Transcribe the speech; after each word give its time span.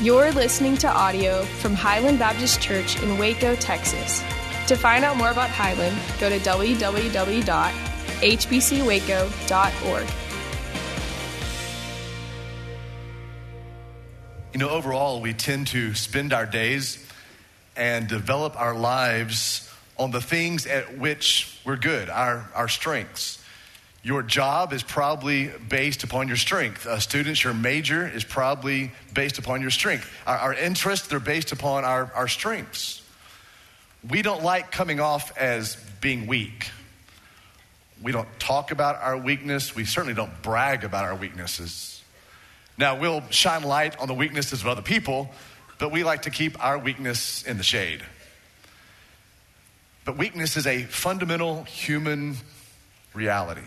You're 0.00 0.32
listening 0.32 0.76
to 0.78 0.88
audio 0.88 1.44
from 1.44 1.72
Highland 1.72 2.18
Baptist 2.18 2.60
Church 2.60 3.00
in 3.00 3.16
Waco, 3.16 3.54
Texas. 3.54 4.24
To 4.66 4.74
find 4.74 5.04
out 5.04 5.16
more 5.16 5.30
about 5.30 5.50
Highland, 5.50 5.96
go 6.18 6.28
to 6.28 6.38
www.hbcwaco.org. 6.40 7.74
You 14.52 14.58
know, 14.58 14.68
overall, 14.70 15.20
we 15.20 15.32
tend 15.32 15.68
to 15.68 15.94
spend 15.94 16.32
our 16.32 16.46
days 16.46 16.98
and 17.76 18.08
develop 18.08 18.60
our 18.60 18.74
lives 18.74 19.72
on 19.96 20.10
the 20.10 20.20
things 20.20 20.66
at 20.66 20.98
which 20.98 21.60
we're 21.64 21.76
good, 21.76 22.10
our, 22.10 22.50
our 22.56 22.66
strengths. 22.66 23.43
Your 24.04 24.22
job 24.22 24.74
is 24.74 24.82
probably 24.82 25.50
based 25.66 26.04
upon 26.04 26.28
your 26.28 26.36
strength. 26.36 26.86
Uh, 26.86 27.00
students, 27.00 27.42
your 27.42 27.54
major 27.54 28.06
is 28.06 28.22
probably 28.22 28.92
based 29.14 29.38
upon 29.38 29.62
your 29.62 29.70
strength. 29.70 30.12
Our, 30.26 30.36
our 30.36 30.54
interests, 30.54 31.08
they're 31.08 31.18
based 31.18 31.52
upon 31.52 31.84
our, 31.86 32.12
our 32.14 32.28
strengths. 32.28 33.00
We 34.06 34.20
don't 34.20 34.42
like 34.42 34.70
coming 34.70 35.00
off 35.00 35.34
as 35.38 35.76
being 36.02 36.26
weak. 36.26 36.68
We 38.02 38.12
don't 38.12 38.28
talk 38.38 38.72
about 38.72 39.00
our 39.00 39.16
weakness. 39.16 39.74
We 39.74 39.86
certainly 39.86 40.12
don't 40.12 40.42
brag 40.42 40.84
about 40.84 41.04
our 41.04 41.14
weaknesses. 41.14 42.02
Now, 42.76 43.00
we'll 43.00 43.22
shine 43.30 43.62
light 43.62 43.98
on 43.98 44.06
the 44.06 44.14
weaknesses 44.14 44.60
of 44.60 44.66
other 44.66 44.82
people, 44.82 45.30
but 45.78 45.90
we 45.90 46.04
like 46.04 46.22
to 46.22 46.30
keep 46.30 46.62
our 46.62 46.76
weakness 46.76 47.42
in 47.44 47.56
the 47.56 47.62
shade. 47.62 48.02
But 50.04 50.18
weakness 50.18 50.58
is 50.58 50.66
a 50.66 50.82
fundamental 50.82 51.64
human 51.64 52.36
reality. 53.14 53.62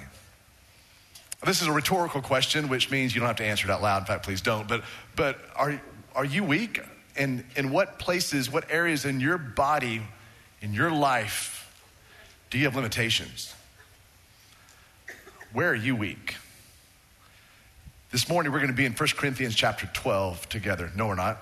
This 1.46 1.62
is 1.62 1.68
a 1.68 1.72
rhetorical 1.72 2.22
question, 2.22 2.68
which 2.68 2.90
means 2.90 3.14
you 3.14 3.22
don't 3.22 3.28
have 3.28 3.38
to 3.38 3.46
answer 3.46 3.68
it 3.68 3.72
out 3.72 3.82
loud. 3.82 4.02
In 4.02 4.06
fact, 4.06 4.24
please 4.24 4.42
don't. 4.42 4.68
But, 4.68 4.84
but 5.16 5.38
are, 5.56 5.80
are 6.16 6.26
you 6.26 6.44
weak? 6.44 6.82
And 7.16 7.44
in 7.56 7.72
what 7.72 8.00
places, 8.00 8.52
what 8.52 8.70
areas 8.70 9.06
in 9.06 9.20
your 9.20 9.38
body, 9.38 10.02
in 10.62 10.74
your 10.74 10.92
life, 10.92 11.72
do 12.50 12.58
you 12.58 12.66
have 12.66 12.76
limitations? 12.76 13.54
Where 15.54 15.70
are 15.70 15.76
you 15.76 15.96
weak? 15.96 16.36
This 18.12 18.30
morning 18.30 18.52
we're 18.52 18.60
going 18.60 18.72
to 18.72 18.78
be 18.78 18.86
in 18.86 18.94
1 18.94 19.10
Corinthians 19.16 19.56
chapter 19.56 19.88
12 19.94 20.50
together. 20.50 20.92
No, 20.96 21.08
we're 21.08 21.16
not. 21.16 21.40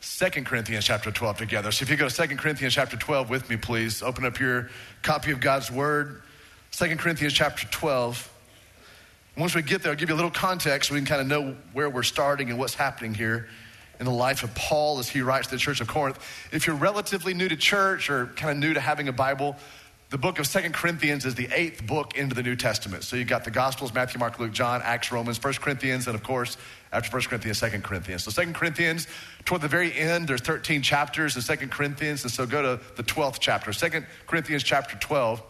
2 0.00 0.44
Corinthians 0.44 0.84
chapter 0.84 1.10
12 1.10 1.38
together. 1.38 1.72
So 1.72 1.82
if 1.82 1.90
you 1.90 1.96
go 1.96 2.08
to 2.08 2.28
2 2.28 2.36
Corinthians 2.36 2.74
chapter 2.74 2.96
12 2.96 3.30
with 3.30 3.48
me, 3.48 3.56
please, 3.56 4.02
open 4.02 4.24
up 4.24 4.38
your 4.38 4.70
copy 5.02 5.30
of 5.30 5.40
God's 5.40 5.70
Word. 5.70 6.22
2 6.72 6.96
Corinthians 6.96 7.32
chapter 7.32 7.66
12. 7.68 8.32
Once 9.38 9.54
we 9.54 9.62
get 9.62 9.82
there, 9.82 9.92
I'll 9.92 9.96
give 9.96 10.08
you 10.08 10.16
a 10.16 10.16
little 10.16 10.32
context 10.32 10.88
so 10.88 10.94
we 10.94 11.00
can 11.00 11.06
kind 11.06 11.20
of 11.20 11.28
know 11.28 11.56
where 11.72 11.88
we're 11.88 12.02
starting 12.02 12.50
and 12.50 12.58
what's 12.58 12.74
happening 12.74 13.14
here 13.14 13.48
in 14.00 14.04
the 14.04 14.10
life 14.10 14.42
of 14.42 14.52
Paul 14.56 14.98
as 14.98 15.08
he 15.08 15.20
writes 15.20 15.46
to 15.46 15.54
the 15.54 15.60
church 15.60 15.80
of 15.80 15.86
Corinth. 15.86 16.18
If 16.50 16.66
you're 16.66 16.74
relatively 16.74 17.34
new 17.34 17.48
to 17.48 17.54
church 17.54 18.10
or 18.10 18.26
kind 18.34 18.50
of 18.50 18.58
new 18.58 18.74
to 18.74 18.80
having 18.80 19.06
a 19.06 19.12
Bible, 19.12 19.54
the 20.10 20.18
book 20.18 20.40
of 20.40 20.48
Second 20.48 20.74
Corinthians 20.74 21.24
is 21.24 21.36
the 21.36 21.48
eighth 21.52 21.86
book 21.86 22.16
into 22.16 22.34
the 22.34 22.42
New 22.42 22.56
Testament. 22.56 23.04
So 23.04 23.14
you've 23.14 23.28
got 23.28 23.44
the 23.44 23.52
Gospels, 23.52 23.94
Matthew, 23.94 24.18
Mark, 24.18 24.40
Luke, 24.40 24.50
John, 24.50 24.80
Acts, 24.82 25.12
Romans, 25.12 25.38
First 25.38 25.60
Corinthians, 25.60 26.08
and 26.08 26.16
of 26.16 26.24
course, 26.24 26.56
after 26.92 27.08
First 27.08 27.28
Corinthians, 27.28 27.58
Second 27.58 27.84
Corinthians. 27.84 28.24
So 28.24 28.32
Second 28.32 28.56
Corinthians, 28.56 29.06
toward 29.44 29.60
the 29.60 29.68
very 29.68 29.96
end, 29.96 30.26
there's 30.26 30.40
13 30.40 30.82
chapters 30.82 31.36
in 31.36 31.42
Second 31.42 31.70
Corinthians, 31.70 32.24
and 32.24 32.32
so 32.32 32.44
go 32.44 32.60
to 32.76 32.84
the 32.96 33.04
12th 33.04 33.36
chapter. 33.38 33.72
Second 33.72 34.04
Corinthians 34.26 34.64
chapter 34.64 34.96
12. 34.96 35.40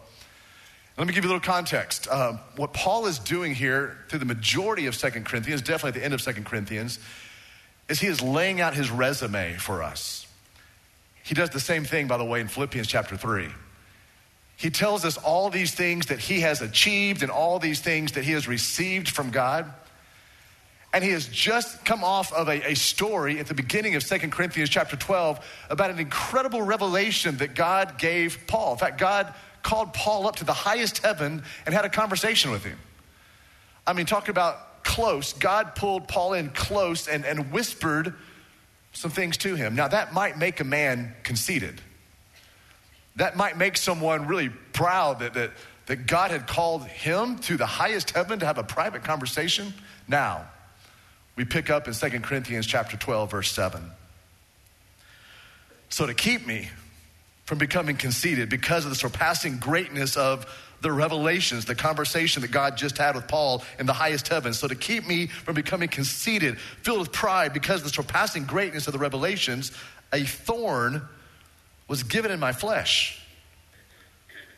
Let 0.99 1.07
me 1.07 1.13
give 1.13 1.23
you 1.23 1.29
a 1.29 1.33
little 1.33 1.53
context. 1.53 2.09
Uh, 2.11 2.33
what 2.57 2.73
Paul 2.73 3.05
is 3.05 3.19
doing 3.19 3.55
here 3.55 3.95
through 4.09 4.19
the 4.19 4.25
majority 4.25 4.85
of 4.85 4.95
Second 4.95 5.25
Corinthians, 5.25 5.61
definitely 5.61 5.91
at 5.91 5.93
the 5.93 6.03
end 6.03 6.13
of 6.13 6.19
Second 6.19 6.45
Corinthians, 6.45 6.99
is 7.87 8.01
he 8.01 8.07
is 8.07 8.21
laying 8.21 8.59
out 8.59 8.73
his 8.73 8.91
resume 8.91 9.53
for 9.53 9.81
us. 9.81 10.27
He 11.23 11.33
does 11.33 11.51
the 11.51 11.59
same 11.61 11.85
thing, 11.85 12.07
by 12.07 12.17
the 12.17 12.25
way, 12.25 12.41
in 12.41 12.49
Philippians 12.49 12.85
chapter 12.85 13.15
3. 13.15 13.47
He 14.57 14.69
tells 14.69 15.05
us 15.05 15.15
all 15.15 15.49
these 15.49 15.73
things 15.73 16.07
that 16.07 16.19
he 16.19 16.41
has 16.41 16.61
achieved 16.61 17.23
and 17.23 17.31
all 17.31 17.59
these 17.59 17.79
things 17.79 18.11
that 18.11 18.25
he 18.25 18.33
has 18.33 18.49
received 18.49 19.07
from 19.07 19.29
God. 19.29 19.71
And 20.91 21.01
he 21.01 21.11
has 21.11 21.27
just 21.27 21.85
come 21.85 22.03
off 22.03 22.33
of 22.33 22.49
a, 22.49 22.71
a 22.71 22.75
story 22.75 23.39
at 23.39 23.45
the 23.45 23.53
beginning 23.53 23.95
of 23.95 24.03
Second 24.03 24.33
Corinthians 24.33 24.69
chapter 24.69 24.97
12 24.97 25.39
about 25.69 25.91
an 25.91 25.99
incredible 25.99 26.61
revelation 26.61 27.37
that 27.37 27.55
God 27.55 27.97
gave 27.97 28.37
Paul. 28.47 28.73
In 28.73 28.79
fact, 28.79 28.97
God 28.97 29.33
called 29.63 29.93
Paul 29.93 30.27
up 30.27 30.37
to 30.37 30.45
the 30.45 30.53
highest 30.53 30.99
heaven 30.99 31.43
and 31.65 31.75
had 31.75 31.85
a 31.85 31.89
conversation 31.89 32.51
with 32.51 32.63
him. 32.63 32.77
I 33.85 33.93
mean, 33.93 34.05
talking 34.05 34.31
about 34.31 34.83
close, 34.83 35.33
God 35.33 35.75
pulled 35.75 36.07
Paul 36.07 36.33
in 36.33 36.49
close 36.49 37.07
and, 37.07 37.25
and 37.25 37.51
whispered 37.51 38.13
some 38.93 39.11
things 39.11 39.37
to 39.37 39.55
him. 39.55 39.75
Now, 39.75 39.87
that 39.87 40.13
might 40.13 40.37
make 40.37 40.59
a 40.59 40.63
man 40.63 41.13
conceited. 41.23 41.81
That 43.15 43.35
might 43.35 43.57
make 43.57 43.77
someone 43.77 44.27
really 44.27 44.49
proud 44.49 45.19
that, 45.19 45.33
that, 45.33 45.51
that 45.87 46.07
God 46.07 46.31
had 46.31 46.47
called 46.47 46.83
him 46.85 47.37
to 47.39 47.57
the 47.57 47.65
highest 47.65 48.11
heaven 48.11 48.39
to 48.39 48.45
have 48.45 48.57
a 48.57 48.63
private 48.63 49.03
conversation. 49.03 49.73
Now, 50.07 50.47
we 51.35 51.45
pick 51.45 51.69
up 51.69 51.87
in 51.87 51.93
2 51.93 52.19
Corinthians 52.21 52.65
chapter 52.65 52.97
12, 52.97 53.31
verse 53.31 53.51
7. 53.51 53.81
So 55.89 56.05
to 56.05 56.13
keep 56.13 56.45
me 56.45 56.69
from 57.49 57.57
becoming 57.57 57.95
conceited 57.95 58.47
because 58.47 58.85
of 58.85 58.91
the 58.91 58.95
surpassing 58.95 59.57
greatness 59.57 60.15
of 60.15 60.45
the 60.81 60.91
revelations, 60.91 61.65
the 61.65 61.73
conversation 61.73 62.43
that 62.43 62.51
God 62.51 62.77
just 62.77 62.95
had 62.95 63.15
with 63.15 63.27
Paul 63.27 63.63
in 63.79 63.87
the 63.87 63.93
highest 63.93 64.27
heavens. 64.27 64.59
So, 64.59 64.67
to 64.67 64.75
keep 64.75 65.07
me 65.07 65.25
from 65.25 65.55
becoming 65.55 65.89
conceited, 65.89 66.59
filled 66.59 66.99
with 66.99 67.11
pride 67.11 67.51
because 67.51 67.77
of 67.77 67.85
the 67.85 67.89
surpassing 67.89 68.45
greatness 68.45 68.85
of 68.85 68.93
the 68.93 68.99
revelations, 68.99 69.71
a 70.13 70.25
thorn 70.25 71.01
was 71.87 72.03
given 72.03 72.29
in 72.29 72.39
my 72.39 72.51
flesh, 72.51 73.19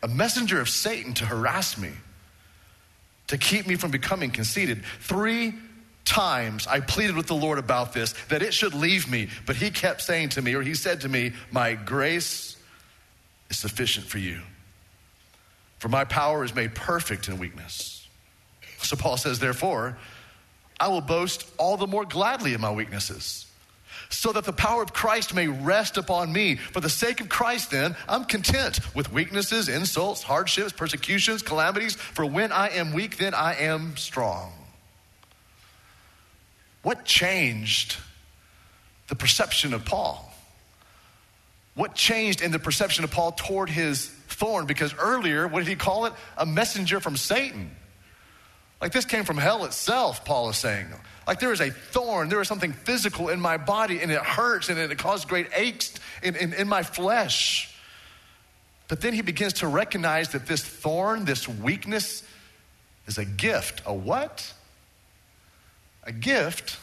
a 0.03 0.09
messenger 0.09 0.59
of 0.59 0.67
Satan 0.67 1.13
to 1.13 1.25
harass 1.25 1.77
me, 1.77 1.91
to 3.27 3.37
keep 3.37 3.67
me 3.67 3.75
from 3.77 3.91
becoming 3.91 4.31
conceited. 4.31 4.83
Three 4.99 5.53
times 6.03 6.67
I 6.67 6.81
pleaded 6.81 7.15
with 7.15 7.27
the 7.27 7.35
Lord 7.35 7.57
about 7.57 7.93
this, 7.93 8.11
that 8.27 8.41
it 8.41 8.53
should 8.53 8.73
leave 8.73 9.09
me, 9.09 9.29
but 9.45 9.55
He 9.55 9.71
kept 9.71 10.01
saying 10.01 10.27
to 10.29 10.41
me, 10.41 10.55
or 10.55 10.61
He 10.61 10.73
said 10.73 10.99
to 11.01 11.07
me, 11.07 11.31
My 11.53 11.75
grace 11.75 12.57
is 13.51 13.57
sufficient 13.57 14.07
for 14.07 14.17
you. 14.17 14.39
For 15.77 15.89
my 15.89 16.05
power 16.05 16.43
is 16.43 16.55
made 16.55 16.73
perfect 16.73 17.27
in 17.27 17.37
weakness. 17.37 18.07
So 18.79 18.95
Paul 18.95 19.17
says, 19.17 19.37
therefore, 19.37 19.97
I 20.79 20.87
will 20.87 21.01
boast 21.01 21.47
all 21.59 21.77
the 21.77 21.85
more 21.85 22.05
gladly 22.05 22.55
in 22.55 22.61
my 22.61 22.71
weaknesses, 22.71 23.45
so 24.09 24.31
that 24.31 24.45
the 24.45 24.53
power 24.53 24.81
of 24.81 24.93
Christ 24.93 25.35
may 25.35 25.47
rest 25.47 25.97
upon 25.97 26.33
me. 26.33 26.55
For 26.55 26.79
the 26.79 26.89
sake 26.89 27.21
of 27.21 27.29
Christ, 27.29 27.69
then, 27.71 27.95
I'm 28.09 28.25
content 28.25 28.79
with 28.95 29.11
weaknesses, 29.11 29.69
insults, 29.69 30.23
hardships, 30.23 30.73
persecutions, 30.73 31.43
calamities, 31.43 31.95
for 31.95 32.25
when 32.25 32.51
I 32.51 32.69
am 32.69 32.93
weak, 32.93 33.17
then 33.17 33.33
I 33.33 33.55
am 33.55 33.95
strong. 33.97 34.53
What 36.81 37.05
changed 37.05 37.97
the 39.07 39.15
perception 39.15 39.73
of 39.73 39.85
Paul? 39.85 40.30
What 41.73 41.95
changed 41.95 42.41
in 42.41 42.51
the 42.51 42.59
perception 42.59 43.03
of 43.03 43.11
Paul 43.11 43.31
toward 43.31 43.69
his 43.69 44.07
thorn? 44.27 44.65
Because 44.65 44.93
earlier, 44.95 45.47
what 45.47 45.59
did 45.59 45.67
he 45.67 45.75
call 45.75 46.05
it? 46.05 46.13
A 46.37 46.45
messenger 46.45 46.99
from 46.99 47.15
Satan. 47.15 47.71
Like 48.81 48.91
this 48.91 49.05
came 49.05 49.23
from 49.23 49.37
hell 49.37 49.63
itself, 49.65 50.25
Paul 50.25 50.49
is 50.49 50.57
saying. 50.57 50.87
Like 51.27 51.39
there 51.39 51.53
is 51.53 51.61
a 51.61 51.69
thorn, 51.69 52.29
there 52.29 52.41
is 52.41 52.47
something 52.47 52.73
physical 52.73 53.29
in 53.29 53.39
my 53.39 53.57
body, 53.57 54.01
and 54.01 54.11
it 54.11 54.21
hurts 54.21 54.69
and 54.69 54.79
it 54.79 54.97
causes 54.97 55.25
great 55.25 55.47
aches 55.55 55.93
in, 56.23 56.35
in, 56.35 56.53
in 56.53 56.67
my 56.67 56.83
flesh. 56.83 57.73
But 58.87 58.99
then 58.99 59.13
he 59.13 59.21
begins 59.21 59.53
to 59.53 59.67
recognize 59.67 60.29
that 60.29 60.47
this 60.47 60.63
thorn, 60.63 61.23
this 61.23 61.47
weakness, 61.47 62.23
is 63.07 63.17
a 63.17 63.23
gift. 63.23 63.81
A 63.85 63.93
what? 63.93 64.51
A 66.03 66.11
gift. 66.11 66.77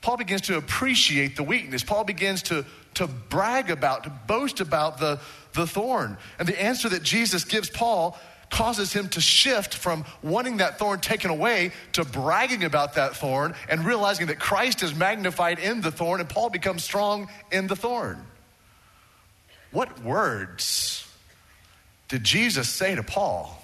Paul 0.00 0.16
begins 0.16 0.40
to 0.42 0.56
appreciate 0.56 1.36
the 1.36 1.42
weakness. 1.42 1.84
Paul 1.84 2.04
begins 2.04 2.42
to 2.44 2.64
to 2.94 3.06
brag 3.06 3.70
about, 3.70 4.04
to 4.04 4.10
boast 4.10 4.60
about 4.60 4.98
the, 4.98 5.20
the 5.52 5.66
thorn. 5.66 6.16
And 6.38 6.48
the 6.48 6.60
answer 6.60 6.88
that 6.88 7.02
Jesus 7.02 7.44
gives 7.44 7.70
Paul 7.70 8.18
causes 8.50 8.92
him 8.92 9.08
to 9.08 9.20
shift 9.20 9.74
from 9.74 10.04
wanting 10.22 10.58
that 10.58 10.78
thorn 10.78 11.00
taken 11.00 11.30
away 11.30 11.72
to 11.92 12.04
bragging 12.04 12.64
about 12.64 12.94
that 12.94 13.16
thorn 13.16 13.54
and 13.68 13.84
realizing 13.86 14.26
that 14.26 14.40
Christ 14.40 14.82
is 14.82 14.94
magnified 14.94 15.58
in 15.58 15.80
the 15.80 15.92
thorn 15.92 16.20
and 16.20 16.28
Paul 16.28 16.50
becomes 16.50 16.84
strong 16.84 17.28
in 17.52 17.68
the 17.68 17.76
thorn. 17.76 18.24
What 19.70 20.02
words 20.02 21.06
did 22.08 22.24
Jesus 22.24 22.68
say 22.68 22.96
to 22.96 23.04
Paul 23.04 23.56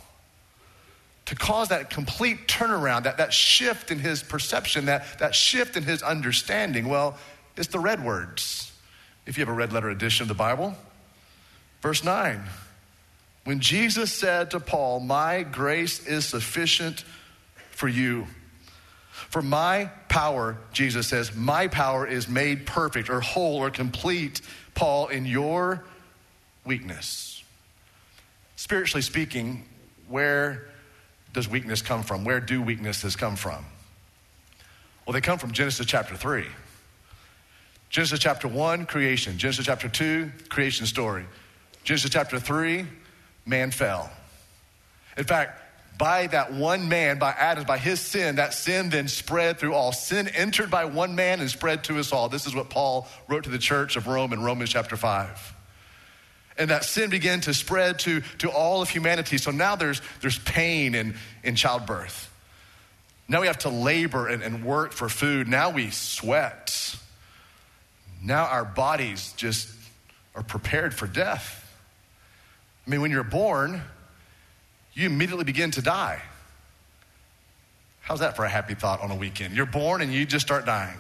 to 1.26 1.34
cause 1.34 1.69
that 1.69 1.90
complete 1.90 2.46
turnaround, 2.46 3.02
that, 3.02 3.19
that 3.19 3.32
shift 3.32 3.90
in 3.90 3.99
his 3.99 4.22
perception, 4.22 4.84
that, 4.87 5.19
that 5.19 5.34
shift 5.34 5.76
in 5.76 5.82
his 5.82 6.05
understanding? 6.05 6.88
Well, 6.88 7.19
it's 7.56 7.69
the 7.69 7.81
red 7.81 8.05
words 8.05 8.66
if 9.26 9.37
you 9.37 9.43
have 9.43 9.52
a 9.52 9.56
red 9.56 9.73
letter 9.73 9.90
edition 9.90 10.25
of 10.25 10.28
the 10.28 10.34
Bible. 10.34 10.75
Verse 11.82 12.02
9 12.02 12.43
When 13.44 13.61
Jesus 13.61 14.12
said 14.12 14.52
to 14.52 14.61
Paul, 14.61 15.00
My 15.00 15.43
grace 15.43 16.06
is 16.06 16.25
sufficient 16.25 17.05
for 17.70 17.88
you, 17.88 18.26
for 19.11 19.43
my 19.43 19.90
power, 20.08 20.56
Jesus 20.73 21.08
says, 21.08 21.34
my 21.34 21.69
power 21.69 22.06
is 22.06 22.28
made 22.28 22.64
perfect 22.64 23.11
or 23.11 23.20
whole 23.20 23.56
or 23.56 23.70
complete, 23.70 24.40
Paul, 24.75 25.08
in 25.08 25.26
your 25.26 25.84
weakness. 26.64 27.43
Spiritually 28.56 29.02
speaking, 29.02 29.64
where 30.08 30.69
does 31.32 31.49
weakness 31.49 31.82
come 31.82 32.02
from? 32.02 32.25
Where 32.25 32.40
do 32.40 32.62
weaknesses 32.62 33.17
come 33.17 33.37
from? 33.37 33.64
Well, 35.05 35.12
they 35.12 35.20
come 35.20 35.38
from 35.38 35.52
Genesis 35.52 35.84
chapter 35.84 36.17
3. 36.17 36.46
Genesis 37.91 38.19
chapter 38.19 38.49
1, 38.49 38.87
creation. 38.87 39.38
Genesis 39.38 39.67
chapter 39.67 39.88
2, 39.88 40.31
creation 40.49 40.87
story. 40.87 41.25
Genesis 41.85 42.11
chapter 42.11 42.38
3, 42.38 42.85
man 43.47 43.71
fell. 43.71 44.11
In 45.17 45.25
fact, 45.25 45.62
by 45.99 46.27
that 46.27 46.53
one 46.53 46.88
man, 46.88 47.19
by 47.19 47.31
Adam, 47.31 47.65
by 47.65 47.79
his 47.79 48.00
sin, 48.00 48.37
that 48.37 48.53
sin 48.53 48.91
then 48.91 49.09
spread 49.09 49.59
through 49.59 49.73
all. 49.73 49.93
Sin 49.93 50.29
entered 50.29 50.71
by 50.71 50.85
one 50.85 51.15
man 51.15 51.41
and 51.41 51.49
spread 51.49 51.85
to 51.85 51.99
us 51.99 52.12
all. 52.12 52.29
This 52.29 52.47
is 52.47 52.55
what 52.55 52.69
Paul 52.69 53.09
wrote 53.29 53.44
to 53.44 53.50
the 53.50 53.59
church 53.59 53.97
of 53.97 54.06
Rome 54.06 54.32
in 54.32 54.43
Romans 54.43 54.71
chapter 54.71 54.97
5. 54.97 55.55
And 56.59 56.71
that 56.71 56.85
sin 56.85 57.09
began 57.09 57.41
to 57.43 57.55
spread 57.55 57.99
to, 58.00 58.21
to 58.39 58.50
all 58.50 58.82
of 58.82 58.91
humanity. 58.91 59.39
So 59.39 59.50
now 59.50 59.77
there's, 59.77 60.03
there's 60.21 60.39
pain 60.41 60.94
in, 60.94 61.15
in 61.43 61.55
childbirth. 61.55 62.32
Now 63.29 63.41
we 63.41 63.47
have 63.47 63.59
to 63.61 63.69
labor 63.71 64.29
and, 64.29 64.43
and 64.43 64.65
work 64.65 64.93
for 64.93 65.09
food. 65.09 65.49
Now 65.49 65.71
we 65.71 65.91
sweat. 65.91 66.97
Now 68.23 68.47
our 68.47 68.65
bodies 68.65 69.35
just 69.37 69.69
are 70.35 70.43
prepared 70.43 70.95
for 70.95 71.07
death. 71.07 71.63
I 72.87 72.91
mean, 72.91 73.01
when 73.01 73.11
you're 73.11 73.25
born, 73.25 73.83
you 74.95 75.07
immediately 75.07 75.45
begin 75.45 75.71
to 75.73 75.83
die. 75.83 76.21
How's 78.01 78.21
that 78.21 78.37
for 78.37 78.45
a 78.45 78.49
happy 78.49 78.75
thought 78.75 79.01
on 79.01 79.11
a 79.11 79.17
weekend? 79.17 79.57
You're 79.57 79.67
born 79.67 80.01
and 80.01 80.13
you 80.13 80.25
just 80.25 80.47
start 80.47 80.65
dying. 80.65 80.97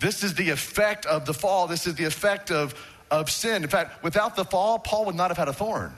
This 0.00 0.22
is 0.22 0.34
the 0.34 0.50
effect 0.50 1.04
of 1.06 1.26
the 1.26 1.34
fall. 1.34 1.66
This 1.66 1.86
is 1.86 1.96
the 1.96 2.04
effect 2.04 2.50
of, 2.50 2.74
of 3.10 3.30
sin. 3.30 3.62
In 3.62 3.68
fact, 3.68 4.02
without 4.02 4.36
the 4.36 4.44
fall, 4.44 4.78
Paul 4.78 5.06
would 5.06 5.14
not 5.14 5.30
have 5.30 5.36
had 5.36 5.48
a 5.48 5.52
thorn. 5.52 5.92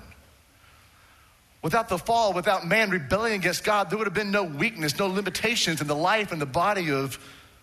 Without 1.63 1.89
the 1.89 1.99
fall, 1.99 2.33
without 2.33 2.67
man 2.67 2.91
rebelling 2.91 3.35
against 3.35 3.65
God, 3.65 3.91
there 3.91 3.99
would 3.99 4.07
have 4.07 4.15
been 4.15 4.31
no 4.31 4.45
weakness, 4.45 4.99
no 4.99 5.07
limitations 5.07 5.81
in 5.81 5.87
the 5.87 5.95
life 5.95 6.33
and 6.33 6.41
the 6.41 6.47
body 6.47 6.91
of, 6.91 7.19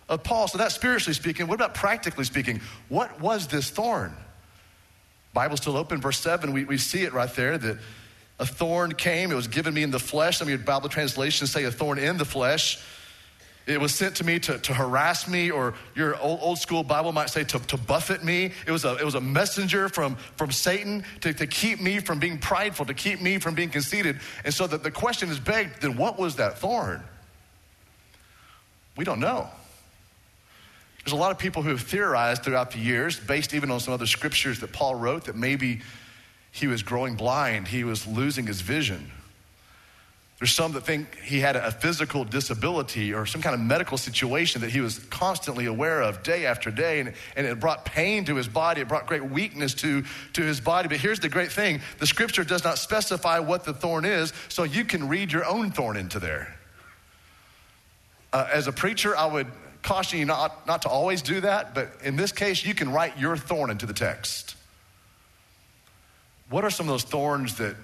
of 0.09 0.23
Paul. 0.23 0.47
So 0.47 0.57
that's 0.57 0.75
spiritually 0.75 1.13
speaking. 1.13 1.47
What 1.47 1.55
about 1.55 1.73
practically 1.73 2.25
speaking? 2.25 2.61
What 2.89 3.19
was 3.19 3.47
this 3.47 3.69
thorn? 3.69 4.13
Bible's 5.33 5.61
still 5.61 5.77
open, 5.77 6.01
verse 6.01 6.19
7, 6.19 6.51
we, 6.51 6.63
we 6.63 6.77
see 6.77 7.03
it 7.03 7.13
right 7.13 7.31
there 7.35 7.57
that 7.57 7.77
a 8.39 8.45
thorn 8.45 8.93
came, 8.93 9.31
it 9.31 9.35
was 9.35 9.47
given 9.47 9.73
me 9.73 9.83
in 9.83 9.91
the 9.91 9.99
flesh. 9.99 10.37
Some 10.37 10.47
of 10.47 10.49
your 10.49 10.59
Bible 10.59 10.89
translations 10.89 11.51
say 11.51 11.63
a 11.63 11.71
thorn 11.71 11.99
in 11.99 12.17
the 12.17 12.25
flesh. 12.25 12.83
It 13.67 13.81
was 13.81 13.93
sent 13.93 14.15
to 14.15 14.23
me 14.23 14.39
to, 14.39 14.57
to 14.59 14.73
harass 14.73 15.27
me, 15.27 15.51
or 15.51 15.73
your 15.93 16.17
old, 16.19 16.39
old 16.41 16.57
school 16.57 16.83
Bible 16.83 17.11
might 17.11 17.29
say 17.29 17.43
to, 17.43 17.59
to 17.59 17.77
buffet 17.77 18.23
me. 18.23 18.53
It 18.65 18.71
was 18.71 18.85
a, 18.85 18.95
it 18.95 19.03
was 19.03 19.15
a 19.15 19.21
messenger 19.21 19.89
from, 19.89 20.15
from 20.37 20.51
Satan 20.51 21.03
to, 21.21 21.33
to 21.33 21.45
keep 21.45 21.81
me 21.81 21.99
from 21.99 22.17
being 22.17 22.39
prideful, 22.39 22.85
to 22.85 22.93
keep 22.93 23.21
me 23.21 23.39
from 23.39 23.55
being 23.55 23.69
conceited. 23.69 24.19
And 24.45 24.53
so 24.53 24.67
the, 24.67 24.77
the 24.77 24.91
question 24.91 25.29
is 25.29 25.39
begged 25.39 25.81
then 25.81 25.97
what 25.97 26.17
was 26.17 26.37
that 26.37 26.59
thorn? 26.59 27.03
We 28.95 29.03
don't 29.03 29.19
know. 29.19 29.49
There's 31.07 31.17
a 31.17 31.21
lot 31.21 31.31
of 31.31 31.37
people 31.37 31.61
who 31.61 31.69
have 31.69 31.83
theorized 31.83 32.43
throughout 32.43 32.71
the 32.71 32.79
years, 32.79 33.17
based 33.17 33.53
even 33.53 33.71
on 33.71 33.79
some 33.79 33.93
other 33.93 34.05
scriptures 34.05 34.59
that 34.59 34.73
Paul 34.73 34.95
wrote, 34.95 35.23
that 35.23 35.37
maybe 35.37 35.79
he 36.51 36.67
was 36.67 36.83
growing 36.83 37.15
blind, 37.15 37.69
he 37.69 37.85
was 37.85 38.05
losing 38.05 38.45
his 38.45 38.59
vision. 38.59 39.09
There's 40.37 40.51
some 40.51 40.73
that 40.73 40.81
think 40.81 41.17
he 41.19 41.39
had 41.39 41.55
a 41.55 41.71
physical 41.71 42.25
disability 42.25 43.13
or 43.13 43.25
some 43.25 43.41
kind 43.41 43.53
of 43.53 43.61
medical 43.61 43.97
situation 43.97 44.59
that 44.59 44.69
he 44.69 44.81
was 44.81 44.99
constantly 45.05 45.65
aware 45.65 46.01
of 46.01 46.23
day 46.23 46.45
after 46.45 46.71
day, 46.71 46.99
and, 46.99 47.13
and 47.37 47.47
it 47.47 47.57
brought 47.61 47.85
pain 47.85 48.25
to 48.25 48.35
his 48.35 48.49
body. 48.49 48.81
It 48.81 48.89
brought 48.89 49.07
great 49.07 49.23
weakness 49.23 49.73
to, 49.75 50.03
to 50.33 50.41
his 50.41 50.59
body. 50.59 50.89
But 50.89 50.97
here's 50.97 51.21
the 51.21 51.29
great 51.29 51.53
thing 51.53 51.79
the 51.99 52.05
scripture 52.05 52.43
does 52.43 52.65
not 52.65 52.79
specify 52.79 53.39
what 53.39 53.63
the 53.63 53.73
thorn 53.73 54.03
is, 54.03 54.33
so 54.49 54.63
you 54.63 54.83
can 54.83 55.07
read 55.07 55.31
your 55.31 55.45
own 55.45 55.71
thorn 55.71 55.95
into 55.95 56.19
there. 56.19 56.53
Uh, 58.33 58.45
as 58.51 58.67
a 58.67 58.73
preacher, 58.73 59.15
I 59.15 59.27
would 59.27 59.47
caution 59.87 60.19
you 60.19 60.25
not, 60.25 60.67
not 60.67 60.81
to 60.83 60.89
always 60.89 61.21
do 61.21 61.41
that, 61.41 61.73
but 61.73 61.89
in 62.03 62.15
this 62.15 62.31
case, 62.31 62.65
you 62.65 62.75
can 62.75 62.91
write 62.91 63.17
your 63.17 63.37
thorn 63.37 63.69
into 63.69 63.85
the 63.85 63.93
text. 63.93 64.55
What 66.49 66.63
are 66.63 66.69
some 66.69 66.87
of 66.87 66.93
those 66.93 67.03
thorns 67.03 67.55
that, 67.57 67.75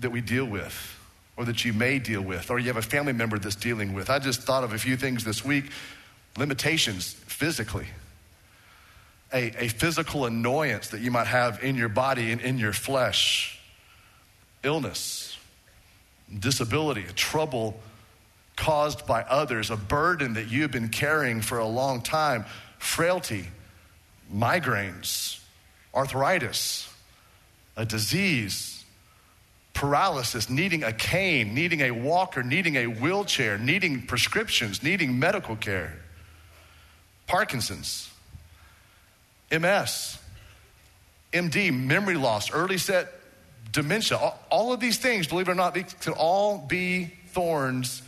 that 0.00 0.10
we 0.10 0.20
deal 0.20 0.44
with? 0.44 0.94
or 1.36 1.44
that 1.44 1.64
you 1.64 1.72
may 1.72 1.98
deal 1.98 2.22
with, 2.22 2.50
or 2.50 2.58
you 2.58 2.68
have 2.68 2.76
a 2.76 2.82
family 2.82 3.12
member 3.12 3.38
that's 3.38 3.56
dealing 3.56 3.92
with. 3.92 4.08
I 4.08 4.18
just 4.18 4.42
thought 4.42 4.62
of 4.62 4.72
a 4.72 4.78
few 4.78 4.96
things 4.96 5.24
this 5.24 5.44
week 5.44 5.70
limitations 6.36 7.12
physically, 7.12 7.86
a, 9.32 9.64
a 9.64 9.68
physical 9.68 10.26
annoyance 10.26 10.88
that 10.88 11.00
you 11.00 11.10
might 11.10 11.26
have 11.26 11.62
in 11.62 11.76
your 11.76 11.88
body 11.88 12.30
and 12.30 12.40
in 12.40 12.58
your 12.58 12.72
flesh, 12.72 13.60
illness, 14.62 15.36
disability, 16.36 17.04
trouble 17.14 17.80
caused 18.56 19.06
by 19.06 19.22
others, 19.22 19.70
a 19.70 19.76
burden 19.76 20.34
that 20.34 20.50
you 20.50 20.62
have 20.62 20.70
been 20.70 20.88
carrying 20.88 21.40
for 21.40 21.58
a 21.58 21.66
long 21.66 22.00
time, 22.00 22.44
frailty, 22.78 23.46
migraines, 24.32 25.40
arthritis, 25.94 26.88
a 27.76 27.84
disease 27.84 28.74
paralysis, 29.74 30.48
needing 30.48 30.84
a 30.84 30.92
cane, 30.92 31.52
needing 31.52 31.80
a 31.80 31.90
walker, 31.90 32.42
needing 32.42 32.76
a 32.76 32.86
wheelchair, 32.86 33.58
needing 33.58 34.02
prescriptions, 34.02 34.82
needing 34.82 35.18
medical 35.18 35.56
care, 35.56 35.92
Parkinson's, 37.26 38.08
MS, 39.50 40.18
MD, 41.32 41.76
memory 41.76 42.16
loss, 42.16 42.52
early 42.52 42.76
onset 42.76 43.12
dementia. 43.72 44.16
All, 44.50 44.72
of 44.72 44.78
these 44.78 44.98
things, 44.98 45.26
believe 45.26 45.48
it 45.48 45.52
or 45.52 45.56
not, 45.56 45.74
these 45.74 45.92
can 45.94 46.12
all 46.12 46.58
be 46.58 47.12
thorns 47.28 48.02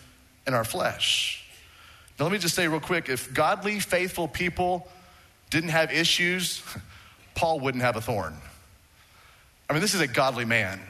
in 0.46 0.54
our 0.54 0.64
flesh. 0.64 1.44
Now, 2.19 2.25
let 2.25 2.32
me 2.32 2.38
just 2.38 2.54
say 2.54 2.69
real 2.69 2.81
quick 2.81 3.08
if 3.08 3.32
godly, 3.34 3.81
faithful 3.81 4.28
people 4.28 4.88
didn't 5.50 5.70
have 5.70 5.93
issues, 5.93 6.62
Paul 7.34 7.60
wouldn't 7.60 7.82
have 7.82 7.96
a 7.96 8.00
thorn. 8.00 8.34
I 9.69 9.72
mean, 9.72 9.82
this 9.82 9.94
is 9.94 10.00
a 10.00 10.06
godly 10.06 10.44
man 10.44 10.81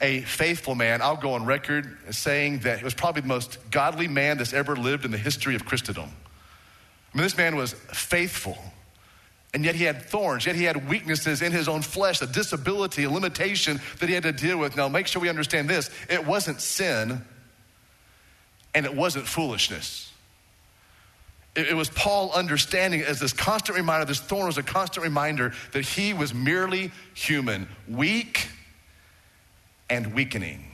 a 0.00 0.20
faithful 0.22 0.74
man. 0.74 1.02
I'll 1.02 1.16
go 1.16 1.32
on 1.32 1.44
record 1.44 1.96
saying 2.10 2.60
that 2.60 2.78
he 2.78 2.84
was 2.84 2.94
probably 2.94 3.22
the 3.22 3.28
most 3.28 3.58
godly 3.70 4.08
man 4.08 4.38
that's 4.38 4.52
ever 4.52 4.76
lived 4.76 5.04
in 5.04 5.10
the 5.10 5.18
history 5.18 5.54
of 5.54 5.64
Christendom. 5.64 6.10
I 7.12 7.16
mean, 7.16 7.22
this 7.24 7.36
man 7.36 7.56
was 7.56 7.72
faithful, 7.72 8.58
and 9.54 9.64
yet 9.64 9.74
he 9.74 9.84
had 9.84 10.02
thorns, 10.02 10.46
yet 10.46 10.54
he 10.54 10.64
had 10.64 10.88
weaknesses 10.88 11.42
in 11.42 11.52
his 11.52 11.68
own 11.68 11.82
flesh, 11.82 12.22
a 12.22 12.26
disability, 12.26 13.04
a 13.04 13.10
limitation 13.10 13.80
that 13.98 14.08
he 14.08 14.14
had 14.14 14.22
to 14.24 14.32
deal 14.32 14.58
with. 14.58 14.76
Now, 14.76 14.88
make 14.88 15.06
sure 15.06 15.20
we 15.20 15.28
understand 15.28 15.68
this 15.68 15.90
it 16.08 16.24
wasn't 16.24 16.60
sin, 16.60 17.24
and 18.74 18.86
it 18.86 18.94
wasn't 18.94 19.26
foolishness. 19.26 20.12
It, 21.56 21.74
was 21.74 21.90
Paul 21.90 22.30
understanding 22.32 23.00
as 23.00 23.18
this 23.18 23.32
constant 23.32 23.76
reminder, 23.76 24.04
this 24.04 24.20
thorn 24.20 24.46
was 24.46 24.58
a 24.58 24.62
constant 24.62 25.02
reminder 25.02 25.52
that 25.72 25.84
he 25.84 26.12
was 26.12 26.32
merely 26.32 26.92
human, 27.14 27.68
weak 27.88 28.48
and 29.90 30.14
weakening. 30.14 30.64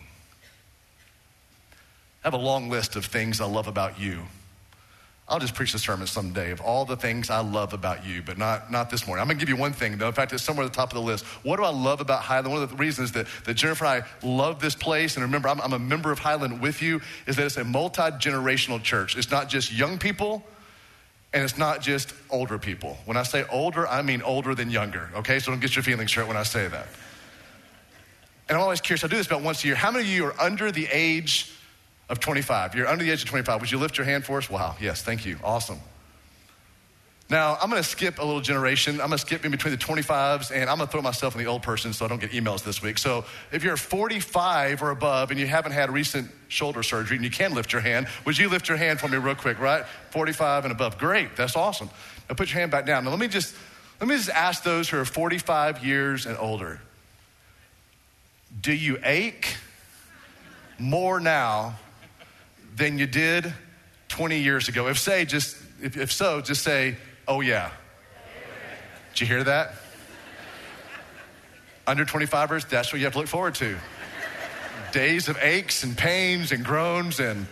I 2.22 2.26
have 2.26 2.34
a 2.34 2.38
long 2.38 2.68
list 2.68 2.96
of 2.96 3.06
things 3.06 3.40
I 3.40 3.46
love 3.46 3.66
about 3.66 3.98
you. 3.98 4.24
I'll 5.26 5.38
just 5.38 5.54
preach 5.54 5.72
a 5.72 5.78
sermon 5.78 6.06
someday 6.06 6.50
of 6.50 6.60
all 6.60 6.84
the 6.84 6.96
things 6.96 7.30
I 7.30 7.40
love 7.40 7.72
about 7.72 8.04
you, 8.04 8.22
but 8.22 8.36
not, 8.36 8.70
not 8.70 8.90
this 8.90 9.06
morning. 9.06 9.22
I'm 9.22 9.28
gonna 9.28 9.40
give 9.40 9.48
you 9.48 9.56
one 9.56 9.72
thing 9.72 9.96
though. 9.96 10.08
In 10.08 10.12
fact, 10.12 10.34
it's 10.34 10.42
somewhere 10.42 10.66
at 10.66 10.72
the 10.72 10.76
top 10.76 10.90
of 10.90 10.94
the 10.94 11.00
list. 11.00 11.24
What 11.42 11.56
do 11.56 11.64
I 11.64 11.70
love 11.70 12.02
about 12.02 12.20
Highland? 12.20 12.52
One 12.52 12.62
of 12.62 12.68
the 12.68 12.76
reasons 12.76 13.12
that, 13.12 13.26
that 13.44 13.54
Jennifer 13.54 13.86
and 13.86 14.04
I 14.04 14.26
love 14.26 14.60
this 14.60 14.74
place, 14.74 15.16
and 15.16 15.24
remember, 15.24 15.48
I'm, 15.48 15.62
I'm 15.62 15.72
a 15.72 15.78
member 15.78 16.12
of 16.12 16.18
Highland 16.18 16.60
with 16.60 16.82
you, 16.82 17.00
is 17.26 17.36
that 17.36 17.46
it's 17.46 17.56
a 17.56 17.64
multi 17.64 18.02
generational 18.02 18.82
church. 18.82 19.16
It's 19.16 19.30
not 19.30 19.48
just 19.48 19.72
young 19.72 19.98
people, 19.98 20.44
and 21.32 21.42
it's 21.42 21.56
not 21.56 21.80
just 21.80 22.12
older 22.28 22.58
people. 22.58 22.98
When 23.06 23.16
I 23.16 23.22
say 23.22 23.46
older, 23.50 23.88
I 23.88 24.02
mean 24.02 24.20
older 24.20 24.54
than 24.54 24.70
younger, 24.70 25.10
okay? 25.16 25.38
So 25.38 25.52
don't 25.52 25.60
get 25.60 25.74
your 25.74 25.82
feelings 25.82 26.12
hurt 26.12 26.28
when 26.28 26.36
I 26.36 26.42
say 26.42 26.68
that. 26.68 26.86
And 28.50 28.58
I'm 28.58 28.62
always 28.62 28.82
curious, 28.82 29.02
I 29.04 29.06
do 29.06 29.16
this 29.16 29.26
about 29.26 29.40
once 29.40 29.64
a 29.64 29.68
year. 29.68 29.76
How 29.76 29.90
many 29.90 30.04
of 30.04 30.10
you 30.10 30.26
are 30.26 30.38
under 30.38 30.70
the 30.70 30.86
age 30.92 31.50
of 32.08 32.20
25? 32.20 32.75
You're 32.75 32.87
under 32.87 33.04
the 33.04 33.11
age 33.11 33.23
of 33.23 33.28
25. 33.28 33.61
Would 33.61 33.70
you 33.70 33.78
lift 33.78 33.99
your 33.99 34.04
hand 34.04 34.25
for 34.25 34.38
us? 34.38 34.50
Wow, 34.50 34.76
yes, 34.80 35.02
thank 35.02 35.25
you. 35.25 35.38
Awesome. 35.42 35.80
Now, 37.30 37.56
I'm 37.61 37.70
gonna 37.70 37.82
skip 37.82 38.18
a 38.18 38.25
little 38.25 38.42
generation. 38.42 39.00
I'm 39.00 39.08
gonna 39.08 39.18
skip 39.18 39.44
in 39.46 39.50
between 39.50 39.73
the 39.73 39.78
25s, 39.78 40.50
and 40.50 40.68
I'm 40.68 40.76
gonna 40.76 40.90
throw 40.90 41.00
myself 41.00 41.34
in 41.34 41.42
the 41.42 41.46
old 41.46 41.62
person 41.62 41.94
so 41.94 42.04
I 42.04 42.08
don't 42.08 42.20
get 42.20 42.32
emails 42.32 42.62
this 42.62 42.82
week. 42.82 42.99
So, 42.99 43.25
if 43.50 43.64
you're 43.64 43.78
45 43.78 44.82
or 44.82 44.90
above 44.90 45.30
and 45.30 45.40
you 45.40 45.46
haven't 45.46 45.73
had 45.73 45.90
recent 45.90 46.30
shoulder 46.49 46.82
surgery 46.82 47.16
and 47.16 47.25
you 47.25 47.30
can 47.30 47.54
lift 47.54 47.73
your 47.73 47.80
hand, 47.80 48.08
would 48.26 48.37
you 48.37 48.50
lift 48.50 48.68
your 48.68 48.76
hand 48.76 49.00
for 49.00 49.08
me 49.08 49.16
real 49.16 49.34
quick, 49.34 49.58
right? 49.58 49.87
45 50.11 50.66
and 50.66 50.73
above. 50.73 50.99
Great, 50.99 51.34
that's 51.34 51.56
awesome. 51.56 51.88
Now, 52.28 52.34
put 52.34 52.50
your 52.50 52.61
hand 52.61 52.70
back 52.70 52.84
down. 52.84 53.04
Now, 53.04 53.11
let 53.11 53.18
me 53.18 53.28
just 53.28 53.56
let 54.00 54.08
me 54.08 54.16
just 54.16 54.28
ask 54.28 54.62
those 54.62 54.90
who 54.90 54.99
are 54.99 55.04
45 55.06 55.82
years 55.84 56.26
and 56.26 56.37
older 56.37 56.80
do 58.61 58.73
you 58.73 58.99
ache 59.04 59.56
more 60.78 61.20
now 61.20 61.76
than 62.74 62.98
you 62.98 63.06
did 63.06 63.52
20 64.08 64.38
years 64.38 64.68
ago? 64.68 64.88
If 64.88 64.98
say, 64.98 65.24
just 65.24 65.56
if, 65.82 65.96
if 65.96 66.12
so, 66.12 66.40
just 66.40 66.62
say, 66.62 66.96
oh 67.28 67.40
yeah. 67.40 67.70
Did 69.12 69.20
you 69.20 69.26
hear 69.26 69.44
that? 69.44 69.74
Under 71.86 72.04
25ers, 72.04 72.68
that's 72.68 72.92
what 72.92 72.98
you 72.98 73.04
have 73.04 73.12
to 73.12 73.18
look 73.18 73.28
forward 73.28 73.54
to. 73.56 73.76
Days 74.92 75.28
of 75.28 75.36
aches 75.40 75.84
and 75.84 75.96
pains 75.96 76.52
and 76.52 76.64
groans 76.64 77.20
and 77.20 77.46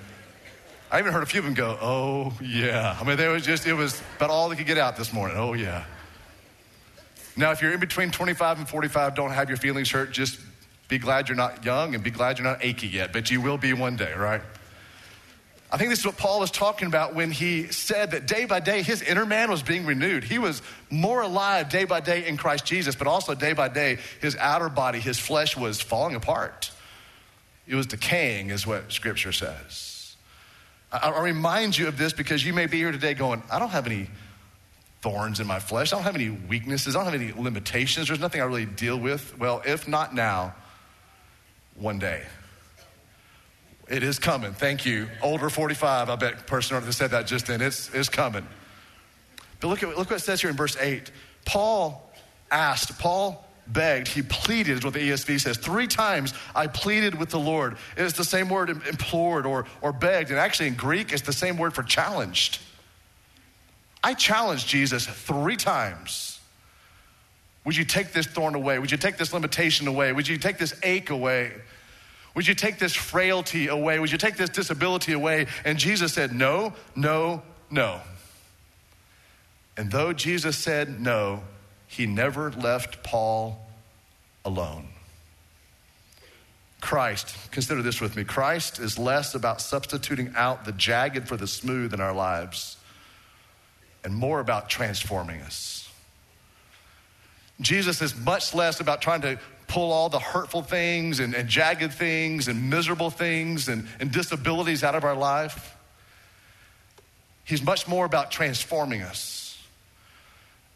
I 0.90 0.98
even 0.98 1.12
heard 1.12 1.22
a 1.22 1.26
few 1.26 1.40
of 1.40 1.46
them 1.46 1.54
go, 1.54 1.78
oh 1.80 2.36
yeah. 2.42 2.96
I 3.00 3.04
mean, 3.04 3.16
they 3.16 3.28
was 3.28 3.44
just, 3.44 3.66
it 3.66 3.72
was 3.72 4.02
about 4.16 4.30
all 4.30 4.48
they 4.48 4.56
could 4.56 4.66
get 4.66 4.78
out 4.78 4.96
this 4.96 5.12
morning. 5.12 5.36
Oh 5.38 5.54
yeah. 5.54 5.84
Now, 7.34 7.50
if 7.50 7.62
you're 7.62 7.72
in 7.72 7.80
between 7.80 8.10
25 8.10 8.58
and 8.58 8.68
45, 8.68 9.14
don't 9.14 9.30
have 9.30 9.48
your 9.48 9.56
feelings 9.56 9.90
hurt. 9.90 10.12
Just 10.12 10.38
be 10.88 10.98
glad 10.98 11.28
you're 11.28 11.36
not 11.36 11.64
young 11.64 11.94
and 11.94 12.04
be 12.04 12.10
glad 12.10 12.38
you're 12.38 12.46
not 12.46 12.62
achy 12.62 12.88
yet, 12.88 13.12
but 13.12 13.30
you 13.30 13.40
will 13.40 13.56
be 13.56 13.72
one 13.72 13.96
day, 13.96 14.12
right? 14.12 14.42
I 15.72 15.78
think 15.78 15.88
this 15.88 16.00
is 16.00 16.06
what 16.06 16.18
Paul 16.18 16.42
is 16.42 16.50
talking 16.50 16.86
about 16.86 17.14
when 17.14 17.30
he 17.30 17.68
said 17.68 18.10
that 18.10 18.26
day 18.26 18.44
by 18.44 18.60
day 18.60 18.82
his 18.82 19.00
inner 19.00 19.24
man 19.24 19.50
was 19.50 19.62
being 19.62 19.86
renewed. 19.86 20.22
He 20.22 20.38
was 20.38 20.60
more 20.90 21.22
alive 21.22 21.70
day 21.70 21.84
by 21.84 22.00
day 22.00 22.28
in 22.28 22.36
Christ 22.36 22.66
Jesus, 22.66 22.94
but 22.94 23.06
also 23.06 23.34
day 23.34 23.54
by 23.54 23.68
day 23.68 23.96
his 24.20 24.36
outer 24.36 24.68
body, 24.68 25.00
his 25.00 25.18
flesh 25.18 25.56
was 25.56 25.80
falling 25.80 26.14
apart. 26.14 26.70
It 27.66 27.74
was 27.74 27.86
decaying, 27.86 28.50
is 28.50 28.66
what 28.66 28.92
scripture 28.92 29.32
says. 29.32 30.14
I, 30.92 31.08
I 31.08 31.22
remind 31.22 31.78
you 31.78 31.88
of 31.88 31.96
this 31.96 32.12
because 32.12 32.44
you 32.44 32.52
may 32.52 32.66
be 32.66 32.76
here 32.76 32.92
today 32.92 33.14
going, 33.14 33.42
I 33.50 33.58
don't 33.58 33.70
have 33.70 33.86
any 33.86 34.08
thorns 35.00 35.40
in 35.40 35.46
my 35.46 35.58
flesh. 35.58 35.90
I 35.94 35.96
don't 35.96 36.04
have 36.04 36.16
any 36.16 36.28
weaknesses. 36.28 36.94
I 36.94 37.02
don't 37.02 37.10
have 37.10 37.20
any 37.20 37.32
limitations. 37.32 38.08
There's 38.08 38.20
nothing 38.20 38.42
I 38.42 38.44
really 38.44 38.66
deal 38.66 38.98
with. 38.98 39.38
Well, 39.38 39.62
if 39.64 39.88
not 39.88 40.14
now, 40.14 40.54
one 41.76 41.98
day. 41.98 42.24
It 43.88 44.02
is 44.02 44.18
coming. 44.18 44.52
Thank 44.52 44.86
you. 44.86 45.08
Older 45.22 45.50
45, 45.50 46.08
I 46.08 46.16
bet 46.16 46.46
person 46.46 46.82
that 46.82 46.92
said 46.92 47.10
that 47.10 47.26
just 47.26 47.46
then. 47.46 47.60
It's, 47.60 47.92
it's 47.92 48.08
coming. 48.08 48.46
But 49.60 49.68
look, 49.68 49.82
at, 49.82 49.88
look 49.90 50.10
what 50.10 50.16
it 50.16 50.20
says 50.20 50.40
here 50.40 50.50
in 50.50 50.56
verse 50.56 50.76
8. 50.76 51.10
Paul 51.44 52.10
asked, 52.50 52.98
Paul 52.98 53.46
begged, 53.66 54.08
he 54.08 54.22
pleaded, 54.22 54.78
is 54.78 54.84
what 54.84 54.94
the 54.94 55.10
ESV 55.10 55.40
says. 55.40 55.56
Three 55.56 55.86
times 55.86 56.34
I 56.54 56.66
pleaded 56.66 57.14
with 57.18 57.30
the 57.30 57.38
Lord. 57.38 57.76
It 57.96 58.02
is 58.02 58.12
the 58.12 58.24
same 58.24 58.48
word 58.48 58.70
implored 58.70 59.46
or, 59.46 59.66
or 59.80 59.92
begged. 59.92 60.30
And 60.30 60.38
actually 60.38 60.68
in 60.68 60.74
Greek, 60.74 61.12
it's 61.12 61.22
the 61.22 61.32
same 61.32 61.56
word 61.56 61.74
for 61.74 61.82
challenged. 61.82 62.60
I 64.02 64.14
challenged 64.14 64.66
Jesus 64.66 65.06
three 65.06 65.56
times. 65.56 66.40
Would 67.64 67.76
you 67.76 67.84
take 67.84 68.12
this 68.12 68.26
thorn 68.26 68.54
away? 68.54 68.78
Would 68.78 68.90
you 68.90 68.98
take 68.98 69.16
this 69.16 69.32
limitation 69.32 69.86
away? 69.86 70.12
Would 70.12 70.26
you 70.26 70.36
take 70.36 70.58
this 70.58 70.74
ache 70.82 71.10
away? 71.10 71.52
Would 72.34 72.46
you 72.46 72.54
take 72.54 72.78
this 72.78 72.94
frailty 72.94 73.68
away? 73.68 73.98
Would 73.98 74.10
you 74.10 74.18
take 74.18 74.36
this 74.36 74.50
disability 74.50 75.12
away? 75.12 75.46
And 75.64 75.78
Jesus 75.78 76.14
said, 76.14 76.32
No, 76.32 76.72
no, 76.96 77.42
no. 77.70 78.00
And 79.76 79.90
though 79.90 80.12
Jesus 80.12 80.56
said 80.56 81.00
no, 81.00 81.42
he 81.86 82.06
never 82.06 82.50
left 82.52 83.02
Paul 83.02 83.66
alone. 84.44 84.88
Christ, 86.80 87.36
consider 87.52 87.80
this 87.80 88.00
with 88.00 88.16
me 88.16 88.24
Christ 88.24 88.80
is 88.80 88.98
less 88.98 89.34
about 89.34 89.60
substituting 89.60 90.32
out 90.34 90.64
the 90.64 90.72
jagged 90.72 91.28
for 91.28 91.36
the 91.36 91.46
smooth 91.46 91.94
in 91.94 92.00
our 92.00 92.12
lives 92.12 92.76
and 94.04 94.14
more 94.14 94.40
about 94.40 94.68
transforming 94.68 95.40
us. 95.42 95.88
Jesus 97.60 98.02
is 98.02 98.16
much 98.16 98.52
less 98.52 98.80
about 98.80 99.00
trying 99.00 99.20
to 99.20 99.38
pull 99.72 99.90
all 99.90 100.10
the 100.10 100.18
hurtful 100.18 100.60
things 100.60 101.18
and, 101.18 101.34
and 101.34 101.48
jagged 101.48 101.94
things 101.94 102.46
and 102.46 102.68
miserable 102.68 103.08
things 103.08 103.68
and, 103.68 103.88
and 104.00 104.12
disabilities 104.12 104.84
out 104.84 104.94
of 104.94 105.02
our 105.02 105.16
life. 105.16 105.74
He's 107.44 107.62
much 107.62 107.88
more 107.88 108.04
about 108.04 108.30
transforming 108.30 109.00
us. 109.00 109.58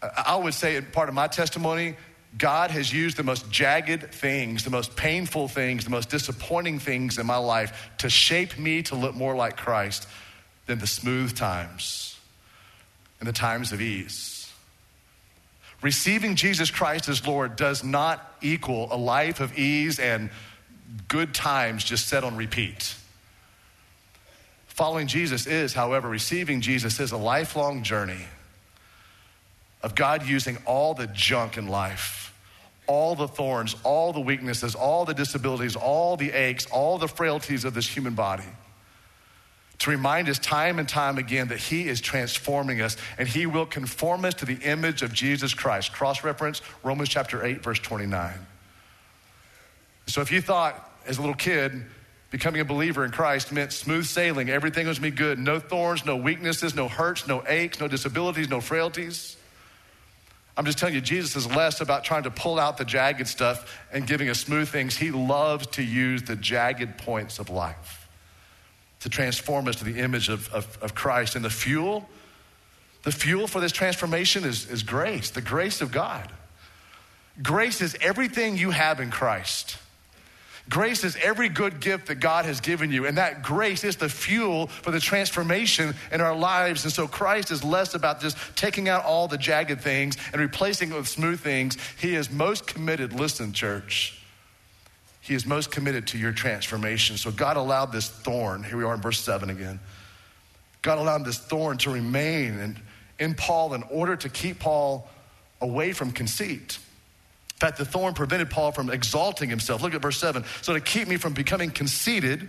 I 0.01 0.37
would 0.37 0.55
say, 0.55 0.77
in 0.77 0.87
part 0.87 1.11
of 1.11 1.15
my 1.15 1.29
testimony, 1.29 1.97
God 2.39 2.71
has 2.71 2.91
used 2.91 3.19
the 3.19 3.23
most 3.23 3.51
jagged 3.51 4.15
things, 4.15 4.65
the 4.65 4.71
most 4.71 4.97
painful 4.97 5.49
things, 5.49 5.85
the 5.85 5.91
most 5.91 6.09
disappointing 6.09 6.79
things 6.79 7.19
in 7.19 7.27
my 7.27 7.37
life 7.37 7.91
to 7.99 8.09
shape 8.09 8.59
me 8.59 8.83
to 8.85 8.95
look 8.95 9.15
more 9.15 9.37
like 9.37 9.59
Christ 9.59 10.09
than 10.65 10.79
the 10.79 10.87
smooth 10.87 11.37
times 11.37 12.19
and 13.21 13.29
the 13.29 13.33
times 13.35 13.73
of 13.73 13.83
ease. 13.83 14.36
Receiving 15.83 16.37
Jesus 16.37 16.71
Christ 16.71 17.09
as 17.09 17.27
Lord 17.27 17.57
does 17.57 17.85
not 17.85 18.37
equal 18.41 18.89
a 18.91 18.97
life 18.97 19.41
of 19.41 19.59
ease 19.59 19.99
and 19.99 20.31
good 21.09 21.35
times 21.35 21.85
just 21.85 22.09
set 22.09 22.25
on 22.25 22.37
repeat. 22.37 22.95
Following 24.69 25.07
Jesus 25.07 25.47
is, 25.47 25.75
however, 25.75 26.09
receiving 26.09 26.61
Jesus 26.61 27.01
is 27.01 27.13
a 27.13 27.17
lifelong 27.17 27.83
journey 27.83 28.25
of 29.83 29.95
God 29.95 30.27
using 30.27 30.59
all 30.67 30.95
the 30.95 31.07
junk 31.09 31.57
in 31.57 31.69
life, 31.69 32.35
all 32.87 33.15
the 33.15 33.29
thorns, 33.29 33.77
all 33.85 34.13
the 34.13 34.21
weaknesses, 34.21 34.75
all 34.75 35.05
the 35.05 35.15
disabilities, 35.15 35.77
all 35.77 36.17
the 36.17 36.33
aches, 36.33 36.67
all 36.67 36.99
the 36.99 37.09
frailties 37.09 37.65
of 37.65 37.75
this 37.75 37.87
human 37.87 38.15
body 38.15 38.45
to 39.79 39.91
remind 39.91 40.29
us 40.29 40.39
time 40.39 40.79
and 40.79 40.89
time 40.89 41.19
again 41.19 41.49
that 41.49 41.59
He 41.59 41.89
is 41.89 42.01
transforming 42.01 42.81
us 42.81 42.97
and 43.19 43.29
He 43.29 43.47
will 43.47 43.67
conform 43.67 44.25
us 44.25 44.35
to 44.35 44.47
the 44.47 44.57
image 44.57 45.03
of 45.03 45.13
Jesus 45.13 45.55
Christ. 45.55 45.93
Cross 45.93 46.25
reference 46.25 46.63
Romans 46.83 47.09
chapter 47.09 47.45
8, 47.45 47.63
verse 47.63 47.79
29. 47.79 48.35
So 50.07 50.21
if 50.21 50.33
you 50.33 50.41
thought 50.41 50.91
as 51.07 51.19
a 51.19 51.21
little 51.21 51.37
kid, 51.37 51.85
becoming 52.31 52.61
a 52.61 52.65
believer 52.65 53.05
in 53.05 53.11
Christ 53.11 53.53
meant 53.53 53.73
smooth 53.73 54.07
sailing, 54.07 54.49
everything 54.49 54.87
was 54.87 55.01
me 55.01 55.11
good, 55.11 55.39
no 55.39 55.59
thorns, 55.59 56.05
no 56.07 56.17
weaknesses, 56.17 56.75
no 56.75 56.89
hurts, 56.89 57.27
no 57.27 57.45
aches, 57.47 57.81
no 57.81 57.89
disabilities, 57.89 58.49
no 58.49 58.61
frailties. 58.61 59.37
I'm 60.57 60.65
just 60.65 60.79
telling 60.79 60.95
you, 60.95 61.03
Jesus 61.03 61.37
is 61.37 61.47
less 61.55 61.83
about 61.83 62.03
trying 62.03 62.23
to 62.23 62.31
pull 62.31 62.59
out 62.59 62.79
the 62.79 62.85
jagged 62.87 63.29
stuff 63.29 63.79
and 63.93 64.07
giving 64.07 64.31
us 64.31 64.41
smooth 64.41 64.69
things. 64.69 64.97
He 64.97 65.11
loves 65.11 65.67
to 65.69 65.83
use 65.83 66.23
the 66.23 66.35
jagged 66.35 66.97
points 66.97 67.39
of 67.39 67.51
life 67.51 68.06
to 69.07 69.11
transform 69.11 69.69
us 69.69 69.77
to 69.77 69.85
the 69.85 70.01
image 70.01 70.29
of, 70.29 70.53
of, 70.53 70.79
of 70.83 70.93
Christ. 70.93 71.37
And 71.37 71.45
the 71.45 71.51
fuel, 71.51 72.09
the 73.05 73.13
fuel 73.13 73.47
for 73.47 73.61
this 73.61 73.71
transformation 73.71 74.43
is, 74.45 74.69
is 74.69 74.83
grace, 74.83 75.31
the 75.31 75.41
grace 75.41 75.81
of 75.81 75.93
God. 75.93 76.29
Grace 77.41 77.81
is 77.81 77.97
everything 78.01 78.57
you 78.57 78.73
have 78.73 78.99
in 78.99 79.13
Christ. 79.13 79.79
Grace 80.69 81.05
is 81.05 81.17
every 81.23 81.49
good 81.49 81.79
gift 81.79 82.09
that 82.09 82.17
God 82.17 82.47
has 82.47 82.61
given 82.61 82.91
you, 82.91 83.07
and 83.07 83.17
that 83.17 83.45
grace 83.45 83.85
is 83.85 83.95
the 83.95 84.09
fuel 84.09 84.67
for 84.67 84.91
the 84.91 84.99
transformation 84.99 85.95
in 86.11 86.21
our 86.21 86.35
lives. 86.35 86.83
And 86.83 86.93
so 86.93 87.07
Christ 87.07 87.53
is 87.53 87.63
less 87.63 87.95
about 87.95 88.21
just 88.21 88.37
taking 88.57 88.89
out 88.89 89.05
all 89.05 89.29
the 89.29 89.39
jagged 89.39 89.83
things 89.83 90.17
and 90.33 90.41
replacing 90.41 90.91
it 90.91 90.97
with 90.97 91.07
smooth 91.07 91.39
things. 91.39 91.77
He 91.97 92.17
is 92.17 92.29
most 92.29 92.67
committed, 92.67 93.13
listen, 93.13 93.53
church, 93.53 94.21
he 95.27 95.35
is 95.35 95.45
most 95.45 95.73
committed 95.73 96.07
to 96.09 96.19
your 96.19 96.31
transformation. 96.31 97.17
So 97.17 97.33
God 97.33 97.57
allowed 97.57 97.91
this 97.91 98.09
thorn, 98.09 98.63
here 98.63 98.77
we 98.77 98.85
are 98.85 98.95
in 98.95 99.01
verse 99.01 99.21
7 99.21 99.51
again. 99.51 99.81
God 100.83 100.99
allowed 100.99 101.25
this 101.25 101.37
thorn 101.37 101.79
to 101.79 101.91
remain 101.91 102.61
in, 102.61 102.77
in 103.19 103.35
Paul 103.35 103.75
in 103.75 103.83
order 103.85 104.15
to 104.15 104.29
keep 104.29 104.61
Paul 104.61 105.11
away 105.61 105.93
from 105.93 106.13
conceit. 106.13 106.79
In 107.57 107.59
fact, 107.59 107.77
the 107.77 107.85
thorn 107.85 108.15
prevented 108.15 108.51
Paul 108.51 108.71
from 108.71 108.89
exalting 108.89 109.51
himself. 109.51 109.83
Look 109.83 109.95
at 109.95 110.03
verse 110.03 110.19
7. 110.19 110.45
So, 110.63 110.75
to 110.75 110.81
keep 110.81 111.09
me 111.09 111.17
from 111.17 111.33
becoming 111.33 111.71
conceited 111.71 112.49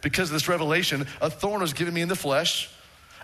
because 0.00 0.28
of 0.28 0.34
this 0.34 0.46
revelation, 0.46 1.06
a 1.20 1.28
thorn 1.28 1.60
was 1.60 1.72
given 1.72 1.92
me 1.92 2.02
in 2.02 2.08
the 2.08 2.14
flesh, 2.14 2.70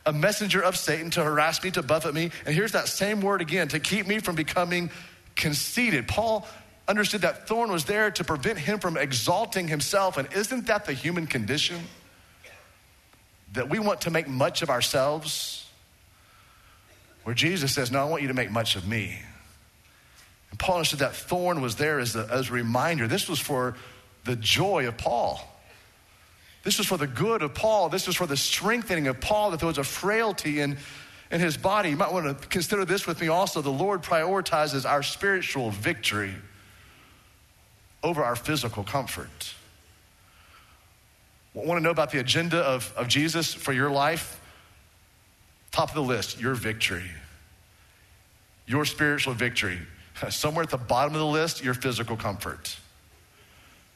a 0.07 0.13
messenger 0.13 0.61
of 0.61 0.77
Satan 0.77 1.11
to 1.11 1.23
harass 1.23 1.63
me, 1.63 1.71
to 1.73 1.83
buffet 1.83 2.15
me. 2.15 2.31
And 2.47 2.55
here's 2.55 2.73
that 2.73 2.89
same 2.89 3.21
word 3.21 3.43
again 3.43 3.69
to 3.69 3.79
keep 3.79 4.07
me 4.07 4.19
from 4.19 4.35
becoming 4.35 4.91
conceited. 5.37 6.09
Paul 6.09 6.49
understood 6.89 7.23
that 7.23 7.49
thorn 7.49 7.71
was 7.71 7.85
there 7.85 8.11
to 8.13 8.25
prevent 8.25 8.59
him 8.59 8.79
from 8.79 8.97
exalting 8.97 9.69
himself. 9.69 10.17
And 10.19 10.33
isn't 10.33 10.67
that 10.67 10.85
the 10.85 10.93
human 10.93 11.27
condition? 11.27 11.81
That 13.53 13.69
we 13.69 13.79
want 13.79 14.03
to 14.03 14.11
make 14.11 14.29
much 14.29 14.63
of 14.63 14.71
ourselves? 14.71 15.69
Where 17.25 17.35
Jesus 17.35 17.75
says, 17.75 17.91
No, 17.91 18.01
I 18.01 18.05
want 18.05 18.23
you 18.23 18.29
to 18.29 18.35
make 18.35 18.51
much 18.51 18.77
of 18.77 18.87
me. 18.87 19.19
And 20.51 20.59
Paul 20.59 20.77
understood 20.77 21.01
that 21.01 21.15
thorn 21.15 21.61
was 21.61 21.77
there 21.77 21.99
as 21.99 22.15
a, 22.15 22.29
as 22.31 22.51
a 22.51 22.53
reminder. 22.53 23.09
This 23.09 23.29
was 23.29 23.41
for 23.41 23.77
the 24.25 24.37
joy 24.37 24.87
of 24.87 24.97
Paul. 24.97 25.41
This 26.63 26.79
was 26.79 26.87
for 26.87 26.97
the 26.97 27.07
good 27.07 27.43
of 27.43 27.55
Paul. 27.55 27.89
This 27.89 28.07
was 28.07 28.17
for 28.17 28.27
the 28.27 28.37
strengthening 28.37 29.07
of 29.07 29.21
Paul, 29.21 29.53
that 29.53 29.61
there 29.61 29.69
was 29.69 29.79
a 29.79 29.85
frailty 29.85 30.61
in, 30.61 30.79
in 31.31 31.41
his 31.41 31.57
body. 31.57 31.91
You 31.91 31.97
might 31.97 32.13
want 32.13 32.41
to 32.41 32.49
consider 32.49 32.85
this 32.85 33.07
with 33.07 33.21
me 33.21 33.29
also. 33.29 33.61
The 33.61 33.71
Lord 33.71 34.03
prioritizes 34.03 34.89
our 34.89 35.03
spiritual 35.03 35.71
victory 35.71 36.35
over 38.07 38.23
our 38.23 38.37
physical 38.37 38.85
comfort. 38.85 39.55
Want 41.55 41.79
to 41.79 41.83
know 41.83 41.91
about 41.91 42.11
the 42.11 42.21
agenda 42.21 42.59
of, 42.59 42.93
of 42.97 43.09
Jesus 43.09 43.53
for 43.53 43.73
your 43.73 43.91
life? 43.91 44.41
Top 45.73 45.89
of 45.89 45.95
the 45.95 46.03
list, 46.03 46.41
your 46.41 46.55
victory, 46.55 47.11
your 48.67 48.85
spiritual 48.85 49.35
victory. 49.35 49.79
Somewhere 50.31 50.63
at 50.63 50.71
the 50.71 50.77
bottom 50.77 51.15
of 51.15 51.19
the 51.19 51.27
list, 51.27 51.65
your 51.65 51.75
physical 51.75 52.17
comfort. 52.17 52.77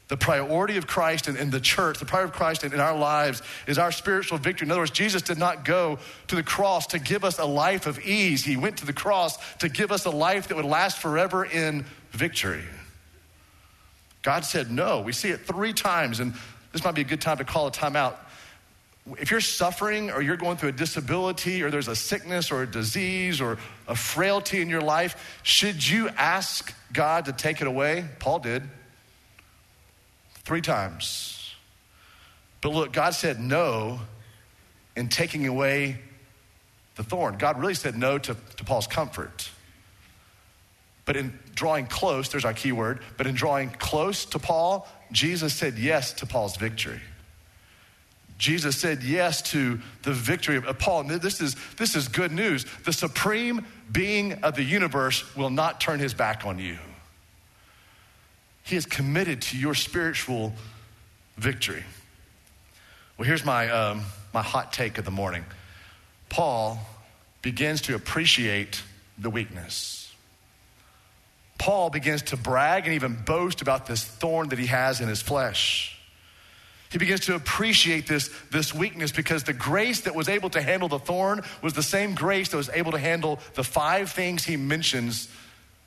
The 0.09 0.17
priority 0.17 0.77
of 0.77 0.89
Christ 0.89 1.29
in, 1.29 1.37
in 1.37 1.51
the 1.51 1.61
church, 1.61 1.99
the 1.99 2.05
priority 2.05 2.33
of 2.33 2.37
Christ 2.37 2.65
in, 2.65 2.73
in 2.73 2.81
our 2.81 2.99
lives 2.99 3.43
is 3.69 3.79
our 3.79 3.93
spiritual 3.93 4.39
victory. 4.39 4.67
In 4.67 4.73
other 4.73 4.81
words, 4.81 4.91
Jesus 4.91 5.23
did 5.23 5.39
not 5.39 5.65
go 5.65 6.01
to 6.27 6.35
the 6.35 6.43
cross 6.43 6.89
to 6.89 6.99
give 6.99 7.25
us 7.25 7.39
a 7.39 7.45
life 7.45 7.87
of 7.87 8.01
ease. 8.05 8.45
He 8.45 8.57
went 8.57 8.79
to 8.79 8.87
the 8.87 8.93
cross 8.93 9.39
to 9.59 9.69
give 9.69 9.93
us 9.93 10.07
a 10.07 10.11
life 10.11 10.49
that 10.49 10.57
would 10.57 10.65
last 10.65 10.99
forever 10.99 11.45
in 11.45 11.85
victory. 12.11 12.65
God 14.23 14.45
said 14.45 14.71
no. 14.71 15.01
We 15.01 15.13
see 15.13 15.31
it 15.31 15.47
three 15.47 15.73
times, 15.73 16.21
and 16.21 16.35
this 16.73 16.85
might 16.85 16.95
be 16.95 17.01
a 17.01 17.05
good 17.05 17.21
time 17.21 17.39
to 17.39 17.45
call 17.45 17.67
a 17.67 17.71
timeout. 17.71 18.17
If 19.19 19.31
you're 19.31 19.41
suffering 19.41 20.11
or 20.11 20.21
you're 20.21 20.37
going 20.37 20.57
through 20.57 20.69
a 20.69 20.73
disability 20.73 21.63
or 21.63 21.71
there's 21.71 21.89
a 21.89 21.97
sickness 21.97 22.51
or 22.51 22.63
a 22.63 22.67
disease 22.67 23.41
or 23.41 23.59
a 23.89 23.97
frailty 23.97 24.61
in 24.61 24.69
your 24.69 24.83
life, 24.83 25.41
should 25.43 25.87
you 25.87 26.09
ask 26.11 26.75
God 26.93 27.25
to 27.25 27.33
take 27.33 27.61
it 27.61 27.67
away? 27.67 28.05
Paul 28.19 28.41
did 28.41 28.63
three 30.45 30.61
times. 30.61 31.55
But 32.61 32.73
look, 32.73 32.93
God 32.93 33.15
said 33.15 33.41
no 33.41 34.01
in 34.97 35.09
taking 35.09 35.47
away 35.47 35.99
the 36.97 37.03
thorn. 37.03 37.39
God 37.39 37.59
really 37.59 37.75
said 37.75 37.97
no 37.97 38.19
to, 38.19 38.37
to 38.57 38.65
Paul's 38.65 38.87
comfort. 38.87 39.51
But 41.07 41.17
in 41.17 41.39
drawing 41.61 41.85
close, 41.85 42.31
there's 42.31 42.47
our 42.47 42.55
key 42.55 42.73
word, 42.73 43.01
but 43.19 43.27
in 43.27 43.35
drawing 43.35 43.69
close 43.69 44.25
to 44.25 44.39
Paul, 44.39 44.89
Jesus 45.13 45.53
said 45.53 45.79
yes 45.79 46.15
to 46.15 46.25
Paul's 46.25 46.57
victory. 46.57 47.03
Jesus 48.39 48.79
said 48.79 49.03
yes 49.03 49.43
to 49.51 49.79
the 50.01 50.15
victory 50.15 50.57
of 50.57 50.79
Paul. 50.79 51.05
This 51.05 51.43
is, 51.43 51.57
this 51.77 51.95
is 51.97 52.09
good 52.09 52.33
news. 52.33 52.65
The 52.87 52.95
supreme 52.95 53.67
being 53.93 54.43
of 54.43 54.57
the 54.57 54.63
universe 54.63 55.37
will 55.37 55.51
not 55.51 55.83
turn 55.83 56.01
his 56.01 56.15
back 56.15 56.47
on 56.47 56.59
you. 56.59 56.79
He 58.63 58.77
is 58.77 58.87
committed 58.87 59.43
to 59.43 59.59
your 59.59 59.75
spiritual 59.75 60.55
victory. 61.37 61.85
Well, 63.19 63.27
here's 63.27 63.45
my, 63.45 63.69
um, 63.69 64.01
my 64.33 64.41
hot 64.41 64.73
take 64.73 64.97
of 64.97 65.05
the 65.05 65.11
morning 65.11 65.45
Paul 66.31 66.79
begins 67.43 67.83
to 67.83 67.95
appreciate 67.95 68.83
the 69.19 69.29
weakness. 69.29 70.00
Paul 71.61 71.91
begins 71.91 72.23
to 72.23 72.39
brag 72.39 72.87
and 72.87 72.95
even 72.95 73.15
boast 73.15 73.61
about 73.61 73.87
this 73.87 74.03
thorn 74.03 74.49
that 74.49 74.59
he 74.59 74.65
has 74.69 75.03
in 75.03 75.09
his 75.09 75.21
flesh. 75.21 75.95
He 76.91 76.97
begins 76.97 77.21
to 77.27 77.35
appreciate 77.35 78.09
this, 78.09 78.31
this 78.51 78.75
weakness 78.75 79.13
because 79.13 79.45
the 79.45 79.53
grace 79.53 80.01
that 80.01 80.15
was 80.15 80.31
able 80.31 80.49
to 80.51 80.63
handle 80.63 80.89
the 80.89 80.99
thorn 80.99 81.43
was 81.61 81.75
the 81.75 81.83
same 81.83 82.15
grace 82.15 82.49
that 82.49 82.57
was 82.57 82.71
able 82.71 82.93
to 82.93 82.99
handle 82.99 83.41
the 83.57 83.63
five 83.63 84.11
things 84.11 84.43
he 84.43 84.57
mentions 84.57 85.29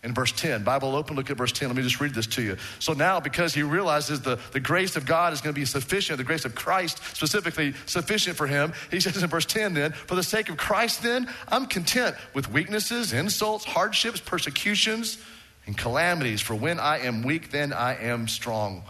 in 0.04 0.14
verse 0.14 0.32
10. 0.34 0.64
Bible 0.64 0.96
open, 0.96 1.16
look 1.16 1.32
at 1.32 1.38
verse 1.38 1.52
10. 1.52 1.70
Let 1.70 1.78
me 1.78 1.82
just 1.82 2.00
read 2.00 2.14
this 2.14 2.28
to 2.28 2.44
you. 2.44 2.58
So 2.78 2.94
now, 2.94 3.20
because 3.20 3.56
he 3.56 3.64
realizes 3.64 4.22
the, 4.22 4.38
the 4.52 4.60
grace 4.60 4.96
of 4.96 5.08
God 5.08 5.34
is 5.34 5.42
going 5.42 5.56
to 5.56 5.60
be 5.60 5.66
sufficient, 5.66 6.20
the 6.20 6.24
grace 6.24 6.46
of 6.46 6.54
Christ 6.54 7.02
specifically 7.16 7.74
sufficient 7.88 8.38
for 8.38 8.46
him, 8.46 8.74
he 8.92 9.00
says 9.00 9.22
in 9.22 9.28
verse 9.28 9.48
10 9.48 9.74
then, 9.74 9.94
for 9.94 10.14
the 10.14 10.22
sake 10.22 10.50
of 10.50 10.58
Christ, 10.58 11.02
then, 11.02 11.28
I'm 11.48 11.66
content 11.66 12.16
with 12.36 12.52
weaknesses, 12.52 13.12
insults, 13.12 13.66
hardships, 13.66 14.20
persecutions 14.20 15.18
and 15.66 15.78
calamities. 15.78 16.42
For 16.42 16.56
when 16.56 16.80
I 16.80 17.00
am 17.00 17.24
weak, 17.24 17.52
then 17.52 17.74
I 17.74 17.96
am 17.96 18.28
strong. 18.28 18.84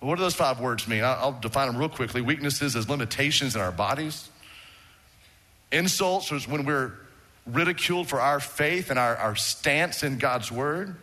Well, 0.00 0.10
what 0.10 0.16
do 0.16 0.22
those 0.22 0.34
five 0.34 0.60
words 0.60 0.86
mean? 0.86 1.02
I'll, 1.02 1.32
define 1.32 1.68
them 1.68 1.76
real 1.76 1.88
quickly. 1.88 2.20
Weaknesses 2.20 2.76
as 2.76 2.88
limitations 2.88 3.54
in 3.54 3.60
our 3.62 3.72
bodies. 3.72 4.28
Insults 5.72 6.30
is 6.30 6.46
when 6.46 6.64
we're 6.64 6.92
ridiculed 7.46 8.08
for 8.08 8.20
our 8.20 8.40
faith 8.40 8.90
and 8.90 8.98
our, 8.98 9.16
our 9.16 9.36
stance 9.36 10.02
in 10.02 10.18
God's 10.18 10.50
word. 10.52 10.96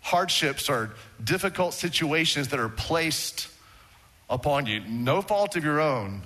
Hardships 0.00 0.68
are 0.68 0.90
difficult 1.22 1.74
situations 1.74 2.48
that 2.48 2.60
are 2.60 2.68
placed 2.68 3.48
upon 4.28 4.66
you. 4.66 4.80
No 4.80 5.22
fault 5.22 5.56
of 5.56 5.64
your 5.64 5.80
own, 5.80 6.22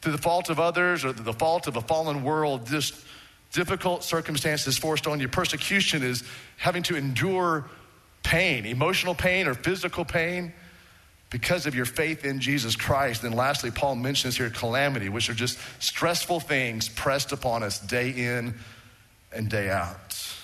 through 0.00 0.12
the 0.12 0.18
fault 0.18 0.50
of 0.50 0.58
others 0.58 1.04
or 1.04 1.12
the 1.12 1.32
fault 1.32 1.66
of 1.66 1.76
a 1.76 1.80
fallen 1.80 2.22
world, 2.24 2.66
just 2.66 2.94
difficult 3.52 4.04
circumstances 4.04 4.78
forced 4.78 5.06
on 5.06 5.20
you. 5.20 5.28
Persecution 5.28 6.02
is 6.02 6.24
having 6.56 6.82
to 6.84 6.96
endure 6.96 7.68
pain, 8.22 8.66
emotional 8.66 9.14
pain 9.14 9.46
or 9.46 9.54
physical 9.54 10.04
pain 10.04 10.52
because 11.30 11.66
of 11.66 11.74
your 11.74 11.84
faith 11.84 12.24
in 12.24 12.40
Jesus 12.40 12.76
Christ. 12.76 13.22
And 13.24 13.34
lastly, 13.34 13.70
Paul 13.70 13.96
mentions 13.96 14.36
here 14.36 14.50
calamity, 14.50 15.08
which 15.08 15.30
are 15.30 15.34
just 15.34 15.58
stressful 15.78 16.40
things 16.40 16.88
pressed 16.88 17.32
upon 17.32 17.62
us 17.62 17.78
day 17.78 18.10
in 18.10 18.54
and 19.32 19.48
day 19.48 19.70
out. 19.70 20.36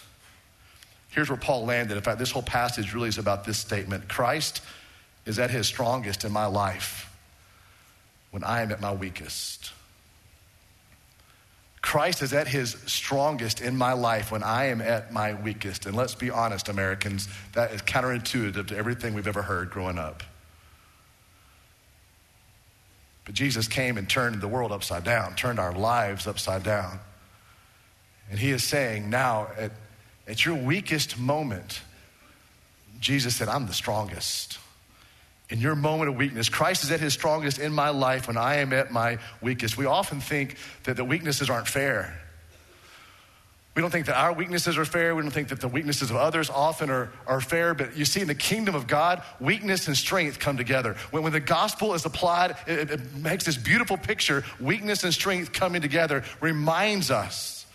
Here's 1.11 1.29
where 1.29 1.39
Paul 1.39 1.65
landed. 1.65 1.97
In 1.97 2.03
fact, 2.03 2.19
this 2.19 2.31
whole 2.31 2.43
passage 2.43 2.95
really 2.95 3.09
is 3.09 3.19
about 3.19 3.45
this 3.45 3.59
statement 3.59 4.09
Christ 4.09 4.63
is 5.25 5.39
at 5.39 5.51
his 5.51 5.67
strongest 5.67 6.25
in 6.25 6.31
my 6.31 6.47
life 6.47 7.11
when 8.31 8.45
I 8.45 8.63
am 8.63 8.71
at 8.71 8.81
my 8.81 8.93
weakest. 8.93 9.73
Christ 11.87 12.21
is 12.21 12.33
at 12.33 12.49
his 12.49 12.71
strongest 12.87 13.61
in 13.61 13.77
my 13.77 13.93
life 13.93 14.33
when 14.33 14.43
I 14.43 14.65
am 14.67 14.81
at 14.81 15.13
my 15.13 15.35
weakest. 15.35 15.87
And 15.87 15.97
let's 15.97 16.17
be 16.17 16.31
honest, 16.31 16.69
Americans, 16.69 17.29
that 17.53 17.71
is 17.71 17.81
counterintuitive 17.81 18.67
to 18.67 18.77
everything 18.77 19.15
we've 19.15 19.29
ever 19.29 19.43
heard 19.43 19.71
growing 19.71 19.97
up. 19.97 20.25
But 23.25 23.37
Jesus 23.37 23.69
came 23.69 23.99
and 23.99 24.11
turned 24.11 24.41
the 24.41 24.49
world 24.49 24.73
upside 24.73 25.05
down, 25.05 25.37
turned 25.37 25.61
our 25.61 25.73
lives 25.73 26.27
upside 26.27 26.65
down. 26.65 26.99
And 28.33 28.41
he 28.41 28.51
is 28.51 28.65
saying 28.65 29.09
now, 29.09 29.47
at, 29.57 29.71
at 30.27 30.45
your 30.45 30.57
weakest 30.57 31.17
moment, 31.17 31.83
Jesus 32.99 33.37
said, 33.37 33.49
I'm 33.49 33.69
the 33.69 33.73
strongest 33.73 34.59
in 35.49 35.61
your 35.61 35.77
moment 35.77 36.11
of 36.11 36.17
weakness. 36.17 36.49
Christ 36.49 36.83
is 36.85 36.91
at 36.91 37.01
his 37.01 37.13
strongest 37.13 37.59
in 37.59 37.73
my 37.73 37.91
life 37.91 38.27
when 38.27 38.37
I 38.37 38.57
am 38.57 38.73
at 38.73 38.91
my 38.91 39.19
weakest. 39.41 39.77
We 39.77 39.87
often 39.87 40.21
think 40.21 40.57
that 40.85 40.97
the 40.97 41.05
weaknesses 41.05 41.49
aren't 41.49 41.69
fair. 41.69 42.21
We 43.77 43.83
don't 43.83 43.91
think 43.91 44.07
that 44.07 44.17
our 44.17 44.33
weaknesses 44.33 44.79
are 44.79 44.87
fair. 44.87 45.15
We 45.15 45.21
don't 45.21 45.31
think 45.31 45.49
that 45.49 45.61
the 45.61 45.69
weaknesses 45.69 46.11
of 46.11 46.17
others 46.17 46.49
often 46.49 46.89
are, 46.89 47.11
are 47.27 47.43
fair. 47.43 47.75
But 47.75 47.95
you 47.95 48.07
see, 48.07 48.23
in 48.23 48.27
the 48.27 48.35
kingdom 48.35 48.75
of 48.75 48.87
God, 48.87 49.23
weakness 49.39 49.87
and 49.87 49.95
strength 49.95 50.39
come 50.39 50.57
together. 50.57 50.95
When, 51.11 51.23
when 51.23 51.33
the 51.33 51.41
gospel 51.41 51.93
is 51.93 52.07
applied, 52.07 52.57
it, 52.67 52.91
it 52.91 53.15
makes 53.15 53.45
this 53.45 53.59
beautiful 53.59 53.99
picture. 53.99 54.45
Weakness 54.59 55.05
and 55.05 55.13
strength 55.13 55.53
coming 55.53 55.83
together 55.83 56.25
reminds 56.41 57.11
us 57.11 57.67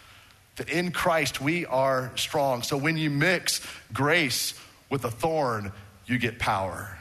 that 0.56 0.70
in 0.70 0.92
Christ 0.92 1.40
we 1.40 1.68
are 1.68 2.12
strong. 2.16 2.64
So 2.64 2.78
when 2.78 2.98
you 2.98 3.12
mix 3.12 3.62
grace 3.94 4.56
with 4.90 5.06
a 5.06 5.12
thorn, 5.12 5.72
you 6.08 6.18
get 6.18 6.40
power. 6.40 6.98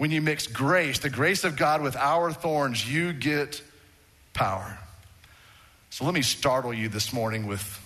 When 0.00 0.10
you 0.10 0.22
mix 0.22 0.46
grace, 0.46 0.98
the 1.00 1.10
grace 1.10 1.44
of 1.44 1.56
God 1.56 1.82
with 1.82 1.94
our 1.94 2.32
thorns, 2.32 2.90
you 2.90 3.12
get 3.12 3.62
power. 4.32 4.78
So 5.90 6.06
let 6.06 6.14
me 6.14 6.22
startle 6.22 6.72
you 6.72 6.88
this 6.88 7.12
morning 7.12 7.46
with, 7.46 7.78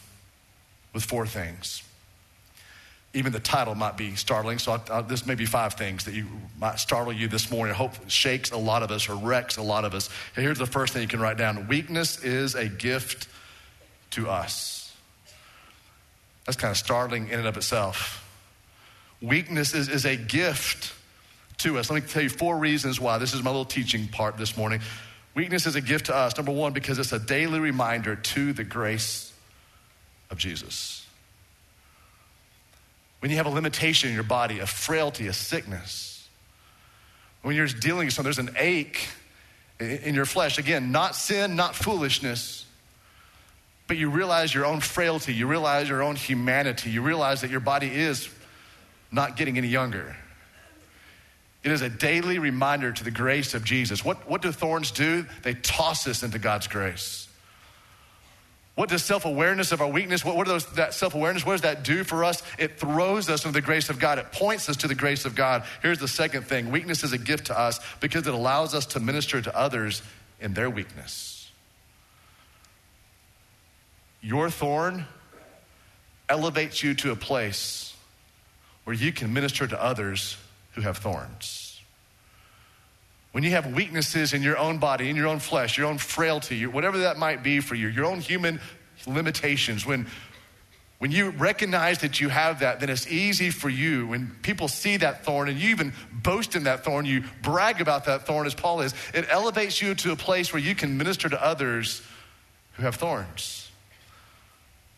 with 0.92 1.03
four 1.03 1.27
things. 1.27 1.83
Even 3.14 3.33
the 3.33 3.40
title 3.40 3.74
might 3.74 3.96
be 3.96 4.14
startling, 4.14 4.61
so 4.61 4.74
I'll, 4.74 4.85
I'll, 4.92 5.03
this 5.03 5.27
may 5.27 5.35
be 5.35 5.44
five 5.44 5.74
things 5.74 6.05
that 6.05 6.14
you 6.14 6.29
might 6.57 6.79
startle 6.79 7.12
you 7.12 7.27
this 7.27 7.50
morning. 7.50 7.74
I 7.74 7.77
hope 7.77 7.94
shakes 8.07 8.53
a 8.53 8.59
lot 8.59 8.85
of 8.85 8.92
us 8.92 9.09
or 9.09 9.16
wrecks 9.16 9.57
a 9.57 9.62
lot 9.62 9.85
of 9.85 9.92
us. 9.92 10.09
Here's 10.37 10.59
the 10.59 10.66
first 10.66 10.92
thing 10.92 11.03
you 11.03 11.09
can 11.09 11.18
write 11.18 11.37
down 11.37 11.66
Weakness 11.66 12.22
is 12.22 12.55
a 12.55 12.68
gift 12.68 13.27
to 14.11 14.31
us. 14.31 14.96
That's 16.46 16.57
kind 16.57 16.70
of 16.70 16.77
startling 16.77 17.27
in 17.31 17.40
and 17.40 17.48
of 17.48 17.57
itself. 17.57 18.24
Weakness 19.20 19.74
is, 19.74 19.88
is 19.88 20.05
a 20.05 20.14
gift 20.14 20.94
to 21.59 21.79
us. 21.79 21.90
Let 21.90 22.03
me 22.03 22.09
tell 22.09 22.23
you 22.23 22.29
four 22.29 22.59
reasons 22.59 23.01
why. 23.01 23.19
This 23.19 23.35
is 23.35 23.43
my 23.43 23.51
little 23.51 23.64
teaching 23.64 24.09
part 24.09 24.37
this 24.37 24.57
morning. 24.57 24.81
Weakness 25.35 25.67
is 25.67 25.75
a 25.75 25.81
gift 25.81 26.07
to 26.07 26.14
us. 26.14 26.37
Number 26.37 26.53
one, 26.53 26.73
because 26.73 26.99
it's 26.99 27.12
a 27.12 27.19
daily 27.19 27.59
reminder 27.59 28.17
to 28.17 28.53
the 28.53 28.64
grace 28.64 29.33
of 30.31 30.38
Jesus. 30.38 31.07
When 33.21 33.31
you 33.31 33.37
have 33.38 33.47
a 33.47 33.51
limitation 33.51 34.11
in 34.11 34.14
your 34.14 34.25
body, 34.25 34.59
a 34.59 34.67
frailty, 34.67 35.27
a 35.29 35.33
sickness, 35.33 36.29
when 37.43 37.57
you're 37.57 37.67
dealing 37.67 38.07
with 38.07 38.14
something, 38.14 38.33
there's 38.33 38.38
an 38.38 38.55
ache 38.59 39.09
in 39.81 40.14
your 40.14 40.25
flesh. 40.25 40.59
Again, 40.59 40.93
not 40.93 41.14
sin, 41.17 41.57
not 41.57 41.75
foolishness, 41.75 42.64
but 43.87 43.97
you 43.97 44.11
realize 44.11 44.55
your 44.55 44.64
own 44.64 44.81
frailty, 44.81 45.35
you 45.35 45.47
realize 45.47 45.88
your 45.88 46.03
own 46.03 46.17
humanity, 46.17 46.90
you 46.90 47.03
realize 47.03 47.40
that 47.43 47.51
your 47.51 47.61
body 47.61 47.88
is 47.88 48.29
not 49.11 49.37
getting 49.37 49.59
any 49.59 49.69
younger. 49.69 50.17
It 51.64 51.72
is 51.72 51.81
a 51.81 51.88
daily 51.88 52.38
reminder 52.38 52.92
to 52.92 53.05
the 53.05 53.11
grace 53.11 53.55
of 53.55 53.64
Jesus. 53.64 54.05
What, 54.05 54.29
what 54.29 54.42
do 54.42 54.53
thorns 54.53 54.90
do? 54.90 55.24
They 55.42 55.55
toss 55.55 56.07
us 56.07 56.22
into 56.22 56.38
God's 56.38 56.66
grace. 56.66 57.27
What 58.74 58.90
does 58.90 59.03
self 59.03 59.24
awareness 59.24 59.72
of 59.72 59.81
our 59.81 59.88
weakness, 59.88 60.24
what, 60.24 60.37
what 60.37 60.46
does 60.46 60.66
that 60.74 60.92
self 60.92 61.14
awareness, 61.14 61.46
what 61.46 61.53
does 61.53 61.61
that 61.62 61.85
do 61.85 62.05
for 62.05 62.24
us? 62.24 62.42
It 62.59 62.79
throws 62.79 63.31
us 63.31 63.44
into 63.44 63.55
the 63.55 63.64
grace 63.64 63.88
of 63.88 63.98
God. 63.98 64.18
It 64.18 64.31
points 64.33 64.68
us 64.68 64.77
to 64.79 64.88
the 64.88 64.94
grace 64.94 65.24
of 65.24 65.35
God. 65.35 65.64
Here's 65.81 65.98
the 65.98 66.09
second 66.09 66.42
thing 66.42 66.70
weakness 66.70 67.03
is 67.03 67.12
a 67.12 67.18
gift 67.18 67.46
to 67.46 67.59
us 67.59 67.81
because 68.00 68.27
it 68.27 68.35
allows 68.35 68.74
us 68.74 68.85
to 68.87 69.00
minister 69.00 69.40
to 69.40 69.57
others 69.57 70.03
in 70.40 70.53
their 70.53 70.68
weakness. 70.68 71.50
Your 74.20 74.50
thorn 74.50 75.07
elevates 76.29 76.83
you 76.83 76.94
to 76.94 77.12
a 77.12 77.16
place 77.16 77.94
where 78.85 78.94
you 78.94 79.12
can 79.12 79.33
minister 79.33 79.66
to 79.66 79.83
others 79.83 80.37
who 80.74 80.82
have 80.82 80.98
thorns. 80.98 81.80
When 83.32 83.42
you 83.42 83.50
have 83.50 83.72
weaknesses 83.74 84.32
in 84.32 84.42
your 84.42 84.56
own 84.56 84.78
body, 84.78 85.10
in 85.10 85.16
your 85.16 85.26
own 85.26 85.40
flesh, 85.40 85.76
your 85.76 85.88
own 85.88 85.98
frailty, 85.98 86.66
whatever 86.66 86.98
that 86.98 87.18
might 87.18 87.42
be 87.42 87.60
for 87.60 87.74
you, 87.74 87.88
your 87.88 88.04
own 88.04 88.20
human 88.20 88.60
limitations, 89.06 89.84
when, 89.84 90.06
when 90.98 91.10
you 91.10 91.30
recognize 91.30 91.98
that 91.98 92.20
you 92.20 92.28
have 92.28 92.60
that, 92.60 92.78
then 92.78 92.90
it's 92.90 93.08
easy 93.08 93.50
for 93.50 93.68
you. 93.68 94.06
When 94.06 94.37
people 94.42 94.68
see 94.68 94.98
that 94.98 95.24
thorn 95.24 95.48
and 95.48 95.58
you 95.58 95.70
even 95.70 95.92
boast 96.12 96.54
in 96.54 96.62
that 96.64 96.84
thorn, 96.84 97.06
you 97.06 97.24
brag 97.42 97.80
about 97.80 98.04
that 98.04 98.24
thorn 98.24 98.46
as 98.46 98.54
Paul 98.54 98.82
is, 98.82 98.94
it 99.12 99.26
elevates 99.28 99.82
you 99.82 99.96
to 99.96 100.12
a 100.12 100.16
place 100.16 100.52
where 100.52 100.62
you 100.62 100.76
can 100.76 100.96
minister 100.96 101.28
to 101.28 101.44
others 101.44 102.02
who 102.74 102.84
have 102.84 102.94
thorns. 102.94 103.63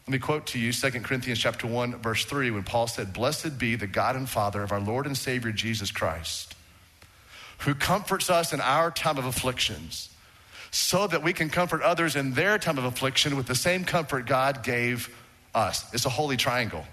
Let 0.07 0.13
me 0.13 0.19
quote 0.21 0.47
to 0.49 0.59
you 0.61 0.73
2 0.73 1.03
Corinthians 1.03 1.41
chapter 1.41 1.67
1 1.67 2.01
verse 2.01 2.25
3 2.25 2.53
when 2.53 2.63
Paul 2.63 2.87
said, 2.87 3.13
"Blessed 3.13 3.59
be 3.59 3.75
the 3.75 3.89
God 3.89 4.15
and 4.15 4.29
Father 4.29 4.63
of 4.63 4.71
our 4.71 4.79
Lord 4.79 5.05
and 5.05 5.19
Savior 5.19 5.51
Jesus 5.51 5.91
Christ, 5.91 6.55
who 7.59 7.75
comforts 7.75 8.31
us 8.31 8.53
in 8.53 8.61
our 8.61 8.93
time 8.93 9.19
of 9.19 9.25
afflictions, 9.25 10.09
so 10.71 11.09
that 11.09 11.25
we 11.25 11.33
can 11.33 11.51
comfort 11.51 11.83
others 11.83 12.15
in 12.15 12.35
their 12.35 12.57
time 12.57 12.79
of 12.79 12.85
affliction 12.85 13.35
with 13.35 13.47
the 13.47 13.57
same 13.57 13.85
comfort 13.85 14.27
God 14.27 14.63
gave 14.63 15.11
us." 15.57 15.93
It's 15.93 16.07
a 16.07 16.11
holy 16.11 16.37
triangle. 16.37 16.87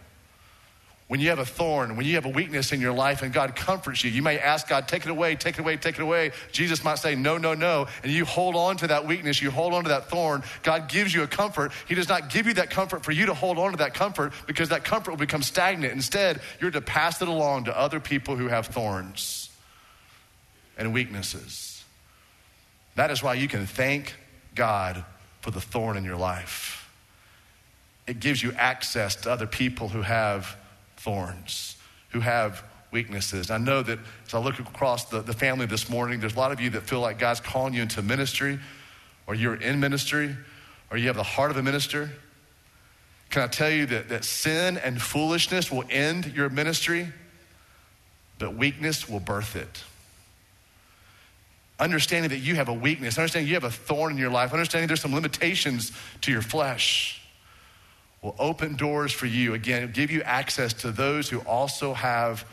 When 1.14 1.20
you 1.20 1.30
have 1.30 1.38
a 1.38 1.46
thorn, 1.46 1.96
when 1.96 2.08
you 2.08 2.16
have 2.16 2.26
a 2.26 2.30
weakness 2.30 2.72
in 2.72 2.82
your 2.82 2.92
life 2.92 3.22
and 3.22 3.32
God 3.32 3.56
comforts 3.56 4.04
you, 4.04 4.10
you 4.10 4.24
may 4.24 4.40
ask 4.40 4.68
God, 4.68 4.88
take 4.88 5.06
it 5.06 5.12
away, 5.12 5.36
take 5.36 5.60
it 5.60 5.62
away, 5.62 5.78
take 5.78 6.00
it 6.00 6.02
away. 6.02 6.32
Jesus 6.52 6.84
might 6.84 6.98
say, 6.98 7.14
no, 7.14 7.38
no, 7.38 7.54
no. 7.54 7.86
And 8.02 8.12
you 8.12 8.26
hold 8.26 8.56
on 8.56 8.78
to 8.78 8.88
that 8.88 9.06
weakness, 9.06 9.40
you 9.40 9.52
hold 9.52 9.76
on 9.76 9.84
to 9.84 9.90
that 9.90 10.10
thorn. 10.10 10.42
God 10.64 10.90
gives 10.90 11.14
you 11.14 11.22
a 11.22 11.28
comfort. 11.28 11.72
He 11.88 11.94
does 11.94 12.10
not 12.10 12.32
give 12.32 12.48
you 12.48 12.56
that 12.56 12.72
comfort 12.72 13.06
for 13.06 13.12
you 13.12 13.28
to 13.28 13.36
hold 13.36 13.60
on 13.60 13.74
to 13.74 13.78
that 13.78 13.94
comfort 13.94 14.34
because 14.48 14.70
that 14.70 14.86
comfort 14.86 15.12
will 15.12 15.20
become 15.20 15.44
stagnant. 15.44 15.94
Instead, 15.94 16.42
you're 16.60 16.72
to 16.72 16.82
pass 16.82 17.22
it 17.22 17.28
along 17.28 17.66
to 17.66 17.78
other 17.78 18.00
people 18.00 18.36
who 18.36 18.48
have 18.48 18.66
thorns 18.66 19.52
and 20.80 20.96
weaknesses. 20.96 21.84
That 22.96 23.12
is 23.12 23.22
why 23.22 23.36
you 23.36 23.48
can 23.48 23.68
thank 23.68 24.16
God 24.56 25.06
for 25.42 25.52
the 25.52 25.62
thorn 25.62 25.96
in 25.96 26.06
your 26.06 26.18
life. 26.18 26.92
It 28.08 28.20
gives 28.20 28.42
you 28.42 28.52
access 28.54 29.16
to 29.18 29.32
other 29.32 29.46
people 29.46 29.90
who 29.90 30.02
have 30.02 30.58
thorns, 31.04 31.76
who 32.10 32.22
have 32.22 32.64
weaknesses. 32.92 33.52
I 33.52 33.58
know 33.58 33.82
that 33.84 34.00
as 34.26 34.34
I 34.34 34.40
look 34.40 34.60
across 34.60 35.06
the, 35.06 35.22
the 35.22 35.34
family 35.34 35.66
this 35.66 35.90
morning, 35.90 36.22
there's 36.22 36.36
a 36.36 36.40
lot 36.40 36.54
of 36.54 36.62
you 36.62 36.70
that 36.72 36.84
feel 36.84 37.02
like 37.02 37.20
God's 37.20 37.42
calling 37.42 37.74
you 37.74 37.82
into 37.82 38.02
ministry, 38.02 38.60
or 39.28 39.36
you're 39.36 39.56
in 39.56 39.80
ministry, 39.80 40.36
or 40.90 40.98
you 40.98 41.08
have 41.08 41.18
the 41.18 41.24
heart 41.24 41.52
of 41.52 41.58
a 41.58 41.64
minister. 41.64 42.10
Can 43.32 43.42
I 43.42 43.48
tell 43.48 43.70
you 43.70 43.86
that, 43.88 44.10
that 44.10 44.24
sin 44.24 44.78
and 44.78 45.02
foolishness 45.02 45.72
will 45.72 45.84
end 45.90 46.34
your 46.36 46.50
ministry, 46.50 47.12
but 48.40 48.56
weakness 48.56 49.10
will 49.10 49.20
birth 49.20 49.56
it? 49.56 49.84
Understanding 51.80 52.30
that 52.30 52.38
you 52.38 52.56
have 52.56 52.70
a 52.70 52.74
weakness, 52.74 53.18
understanding 53.18 53.50
you 53.50 53.56
have 53.56 53.64
a 53.64 53.72
thorn 53.72 54.14
in 54.14 54.18
your 54.18 54.30
life, 54.30 54.54
understanding 54.54 54.88
there's 54.88 55.02
some 55.02 55.14
limitations 55.14 55.92
to 56.22 56.32
your 56.32 56.44
flesh 56.44 57.23
will 58.24 58.36
open 58.40 58.76
doors 58.76 59.12
for 59.12 59.26
you. 59.26 59.54
Again, 59.54 59.92
give 59.92 60.10
you 60.10 60.24
access 60.24 60.74
to 60.74 60.92
those 60.92 61.30
who 61.30 61.40
also 61.40 61.94
have 61.94 62.46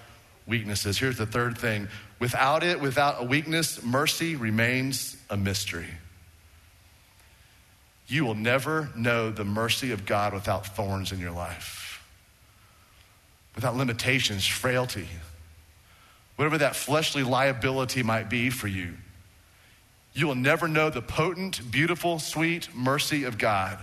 weaknesses. 0.47 0.99
Here's 0.99 1.17
the 1.17 1.27
third 1.27 1.57
thing 1.57 1.89
without 2.19 2.63
it, 2.63 2.81
without 2.81 3.23
a 3.23 3.25
weakness, 3.25 3.83
mercy 3.83 4.37
remains 4.37 5.17
a 5.31 5.37
mystery. 5.37 5.87
You 8.09 8.25
will 8.25 8.35
never 8.35 8.91
know 8.97 9.31
the 9.31 9.45
mercy 9.45 9.93
of 9.93 10.05
God 10.05 10.35
without 10.35 10.67
thorns 10.67 11.13
in 11.13 11.21
your 11.21 11.31
life, 11.31 12.05
without 13.55 13.77
limitations, 13.77 14.45
frailty, 14.45 15.07
whatever 16.35 16.59
that 16.59 16.75
fleshly 16.75 17.23
liability 17.23 18.03
might 18.03 18.29
be 18.29 18.51
for 18.51 18.67
you. 18.67 18.95
You 20.13 20.27
will 20.27 20.35
never 20.35 20.67
know 20.67 20.91
the 20.91 21.01
potent, 21.01 21.71
beautiful, 21.71 22.19
sweet 22.19 22.75
mercy 22.75 23.23
of 23.23 23.39
God 23.39 23.79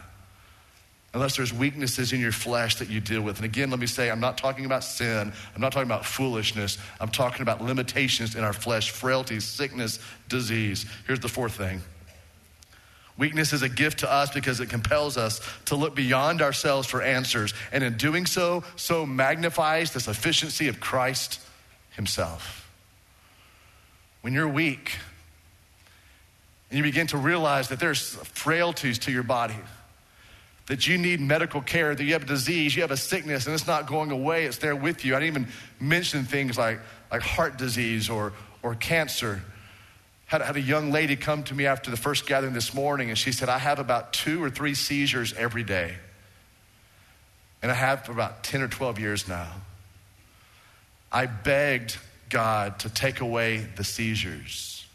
unless 1.17 1.35
there's 1.35 1.51
weaknesses 1.51 2.13
in 2.13 2.19
your 2.19 2.31
flesh 2.31 2.75
that 2.75 2.91
you 2.91 2.99
deal 2.99 3.23
with. 3.23 3.37
And 3.37 3.45
again, 3.45 3.71
let 3.71 3.79
me 3.79 3.87
say, 3.87 4.11
I'm 4.11 4.19
not 4.19 4.37
talking 4.37 4.65
about 4.65 4.83
sin. 4.83 5.33
I'm 5.55 5.61
not 5.61 5.71
talking 5.71 5.87
about 5.87 6.05
foolishness. 6.05 6.77
I'm 7.01 7.09
talking 7.09 7.41
about 7.41 7.59
limitations 7.59 8.35
in 8.35 8.43
our 8.43 8.53
flesh, 8.53 8.91
frailty, 8.91 9.39
sickness, 9.39 9.97
disease. 10.29 10.85
Here's 11.07 11.19
the 11.19 11.27
fourth 11.27 11.53
thing. 11.53 11.81
Weakness 13.17 13.51
is 13.51 13.63
a 13.63 13.69
gift 13.69 14.01
to 14.01 14.11
us 14.11 14.31
because 14.31 14.59
it 14.59 14.69
compels 14.69 15.17
us 15.17 15.41
to 15.65 15.75
look 15.75 15.95
beyond 15.95 16.43
ourselves 16.43 16.87
for 16.87 17.01
answers. 17.01 17.51
And 17.71 17.83
in 17.83 17.97
doing 17.97 18.27
so, 18.27 18.63
so 18.75 19.03
magnifies 19.03 19.93
the 19.93 19.99
sufficiency 19.99 20.67
of 20.67 20.79
Christ 20.79 21.41
Himself. 21.95 22.69
When 24.21 24.33
you're 24.33 24.47
weak 24.47 24.99
and 26.69 26.77
you 26.77 26.83
begin 26.83 27.07
to 27.07 27.17
realize 27.17 27.69
that 27.69 27.79
there's 27.79 28.17
frailties 28.17 28.99
to 28.99 29.11
your 29.11 29.23
body, 29.23 29.55
that 30.67 30.85
you 30.85 30.97
need 30.97 31.21
medical 31.21 31.61
care, 31.61 31.95
that 31.95 32.03
you 32.03 32.13
have 32.13 32.23
a 32.23 32.27
disease, 32.27 32.75
you 32.75 32.81
have 32.81 32.91
a 32.91 32.97
sickness, 32.97 33.45
and 33.45 33.55
it's 33.55 33.67
not 33.67 33.87
going 33.87 34.11
away, 34.11 34.45
it's 34.45 34.57
there 34.57 34.75
with 34.75 35.05
you. 35.05 35.15
I 35.15 35.19
didn't 35.19 35.37
even 35.37 35.51
mention 35.79 36.25
things 36.25 36.57
like, 36.57 36.79
like 37.09 37.21
heart 37.21 37.57
disease 37.57 38.09
or, 38.09 38.33
or 38.61 38.75
cancer. 38.75 39.41
Had, 40.25 40.41
had 40.41 40.57
a 40.57 40.61
young 40.61 40.91
lady 40.91 41.15
come 41.15 41.43
to 41.43 41.55
me 41.55 41.65
after 41.65 41.89
the 41.89 41.95
first 41.95 42.25
gathering 42.25 42.53
this 42.53 42.73
morning, 42.73 43.07
and 43.09 43.17
she 43.17 43.31
said, 43.31 43.47
I 43.47 43.57
have 43.57 43.79
about 43.79 44.11
two 44.11 44.43
or 44.43 44.49
three 44.49 44.73
seizures 44.73 45.33
every 45.33 45.63
day. 45.63 45.95
And 47.61 47.71
I 47.71 47.75
have 47.75 48.05
for 48.05 48.11
about 48.11 48.43
10 48.43 48.61
or 48.61 48.67
12 48.67 48.99
years 48.99 49.27
now. 49.27 49.47
I 51.11 51.27
begged 51.27 51.97
God 52.29 52.79
to 52.79 52.89
take 52.89 53.21
away 53.21 53.65
the 53.77 53.85
seizures, 53.85 54.85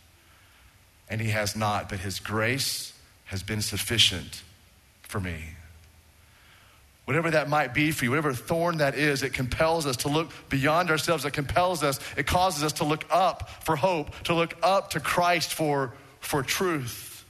and 1.09 1.19
He 1.19 1.31
has 1.31 1.57
not, 1.57 1.89
but 1.89 1.99
His 1.99 2.21
grace 2.21 2.93
has 3.25 3.43
been 3.43 3.63
sufficient 3.63 4.43
for 5.01 5.19
me. 5.19 5.43
Whatever 7.05 7.33
that 7.33 7.49
might 7.49 7.75
be 7.75 7.91
for 7.91 8.05
you, 8.05 8.11
whatever 8.11 8.33
thorn 8.33 8.79
that 8.79 8.95
is, 8.95 9.23
it 9.23 9.33
compels 9.33 9.87
us 9.87 9.97
to 9.99 10.09
look 10.09 10.31
beyond 10.49 10.91
ourselves. 10.91 11.25
It 11.25 11.33
compels 11.33 11.83
us, 11.83 11.99
it 12.17 12.27
causes 12.27 12.63
us 12.63 12.75
to 12.75 12.85
look 12.85 13.05
up 13.11 13.51
for 13.65 13.75
hope, 13.75 14.11
to 14.25 14.35
look 14.35 14.55
up 14.63 14.91
to 14.91 15.01
Christ 15.01 15.53
for, 15.53 15.93
for 16.21 16.43
truth. 16.43 17.25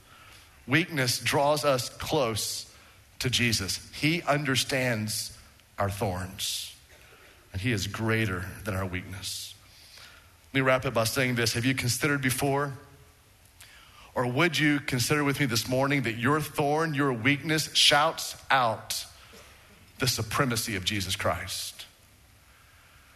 Weakness 0.67 1.19
draws 1.19 1.65
us 1.65 1.89
close 1.89 2.71
to 3.19 3.29
Jesus. 3.29 3.79
He 3.93 4.21
understands 4.21 5.35
our 5.79 5.89
thorns, 5.89 6.75
and 7.51 7.59
He 7.59 7.71
is 7.71 7.87
greater 7.87 8.45
than 8.65 8.75
our 8.75 8.85
weakness. 8.85 9.55
Let 10.53 10.59
me 10.59 10.61
wrap 10.61 10.85
it 10.85 10.93
by 10.93 11.05
saying 11.05 11.33
this 11.33 11.53
Have 11.53 11.65
you 11.65 11.73
considered 11.73 12.21
before? 12.21 12.73
Or 14.15 14.27
would 14.27 14.59
you 14.59 14.79
consider 14.79 15.23
with 15.23 15.39
me 15.39 15.47
this 15.47 15.67
morning 15.67 16.03
that 16.03 16.17
your 16.17 16.39
thorn, 16.39 16.93
your 16.93 17.11
weakness, 17.11 17.73
shouts 17.73 18.35
out 18.51 19.07
the 20.03 20.07
supremacy 20.09 20.75
of 20.75 20.83
Jesus 20.83 21.15
Christ. 21.15 21.85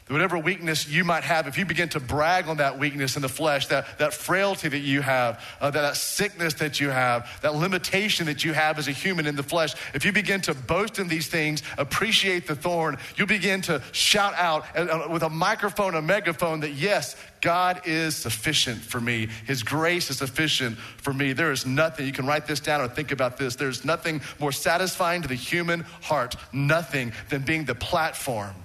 Whatever 0.08 0.38
weakness 0.38 0.88
you 0.88 1.04
might 1.04 1.26
have, 1.26 1.48
if 1.48 1.58
you 1.58 1.66
begin 1.66 1.90
to 1.90 2.00
brag 2.00 2.48
on 2.48 2.58
that 2.58 2.80
weakness 2.80 3.18
in 3.18 3.22
the 3.22 3.30
flesh, 3.30 3.68
that, 3.68 3.98
that 3.98 4.14
frailty 4.14 4.70
that 4.70 4.80
you 4.80 5.02
have, 5.02 5.44
uh, 5.60 5.70
that, 5.70 5.82
that 5.82 5.98
sickness 5.98 6.54
that 6.56 6.80
you 6.80 6.90
have, 6.90 7.30
that 7.42 7.56
limitation 7.56 8.26
that 8.28 8.46
you 8.46 8.54
have 8.54 8.80
as 8.80 8.88
a 8.88 8.92
human 8.92 9.28
in 9.28 9.36
the 9.36 9.44
flesh, 9.44 9.74
if 9.94 10.06
you 10.06 10.14
begin 10.14 10.40
to 10.42 10.54
boast 10.54 10.98
in 10.98 11.10
these 11.10 11.28
things, 11.28 11.62
appreciate 11.78 12.48
the 12.48 12.56
thorn, 12.56 12.98
you 13.18 13.26
begin 13.26 13.62
to 13.64 13.82
shout 13.92 14.34
out 14.36 14.66
uh, 14.78 15.08
with 15.10 15.24
a 15.24 15.30
microphone, 15.30 15.94
a 15.96 16.02
megaphone, 16.02 16.62
that 16.62 16.72
yes, 16.72 17.18
God 17.42 17.82
is 17.86 18.16
sufficient 18.16 18.80
for 18.80 19.02
me. 19.02 19.28
His 19.46 19.62
grace 19.62 20.10
is 20.10 20.20
sufficient 20.20 20.78
for 20.78 21.12
me. 21.12 21.34
There 21.34 21.52
is 21.52 21.66
nothing, 21.66 22.06
you 22.06 22.14
can 22.14 22.26
write 22.26 22.48
this 22.48 22.62
down 22.62 22.80
or 22.80 22.88
think 22.88 23.12
about 23.12 23.38
this. 23.38 23.58
There's 23.58 23.84
nothing 23.84 24.22
more 24.40 24.54
satisfying 24.54 25.22
to 25.24 25.28
the 25.28 25.36
human 25.36 25.82
heart, 26.02 26.38
nothing 26.54 27.12
than 27.30 27.42
being 27.42 27.66
the 27.66 27.76
platform 27.76 28.56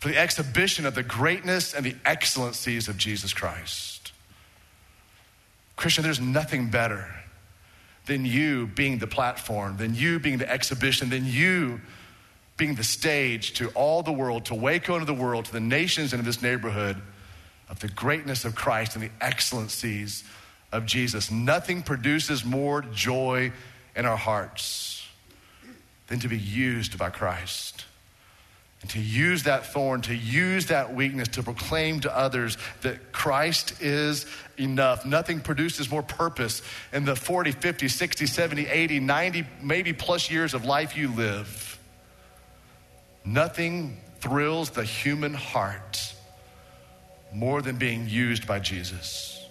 for 0.00 0.08
the 0.08 0.18
exhibition 0.18 0.86
of 0.86 0.94
the 0.94 1.02
greatness 1.02 1.74
and 1.74 1.84
the 1.84 1.94
excellencies 2.04 2.88
of 2.88 2.96
Jesus 2.96 3.32
Christ. 3.34 4.12
Christian, 5.76 6.02
there's 6.02 6.20
nothing 6.20 6.70
better 6.70 7.06
than 8.06 8.24
you 8.24 8.66
being 8.66 8.98
the 8.98 9.06
platform, 9.06 9.76
than 9.76 9.94
you 9.94 10.18
being 10.18 10.38
the 10.38 10.50
exhibition, 10.50 11.10
than 11.10 11.26
you 11.26 11.80
being 12.56 12.74
the 12.74 12.84
stage 12.84 13.52
to 13.54 13.68
all 13.70 14.02
the 14.02 14.12
world, 14.12 14.46
to 14.46 14.54
Waco 14.54 14.94
and 14.94 15.06
to 15.06 15.12
the 15.12 15.18
world, 15.18 15.44
to 15.44 15.52
the 15.52 15.60
nations 15.60 16.12
and 16.12 16.22
to 16.22 16.26
this 16.26 16.42
neighborhood 16.42 17.00
of 17.68 17.78
the 17.80 17.88
greatness 17.88 18.44
of 18.44 18.54
Christ 18.54 18.96
and 18.96 19.04
the 19.04 19.10
excellencies 19.20 20.24
of 20.72 20.86
Jesus. 20.86 21.30
Nothing 21.30 21.82
produces 21.82 22.44
more 22.44 22.82
joy 22.82 23.52
in 23.94 24.06
our 24.06 24.16
hearts 24.16 25.06
than 26.06 26.20
to 26.20 26.28
be 26.28 26.38
used 26.38 26.98
by 26.98 27.10
Christ. 27.10 27.84
And 28.82 28.90
to 28.90 29.00
use 29.00 29.42
that 29.42 29.66
thorn, 29.66 30.00
to 30.02 30.14
use 30.14 30.66
that 30.66 30.94
weakness 30.94 31.28
to 31.28 31.42
proclaim 31.42 32.00
to 32.00 32.16
others 32.16 32.56
that 32.80 33.12
Christ 33.12 33.82
is 33.82 34.26
enough. 34.58 35.04
Nothing 35.04 35.40
produces 35.40 35.90
more 35.90 36.02
purpose 36.02 36.62
in 36.92 37.04
the 37.04 37.14
40, 37.14 37.52
50, 37.52 37.88
60, 37.88 38.26
70, 38.26 38.66
80, 38.66 39.00
90, 39.00 39.46
maybe 39.62 39.92
plus 39.92 40.30
years 40.30 40.54
of 40.54 40.64
life 40.64 40.96
you 40.96 41.14
live. 41.14 41.78
Nothing 43.24 44.00
thrills 44.20 44.70
the 44.70 44.84
human 44.84 45.34
heart 45.34 46.14
more 47.32 47.62
than 47.62 47.76
being 47.76 48.08
used 48.08 48.46
by 48.46 48.58
Jesus. 48.58 49.46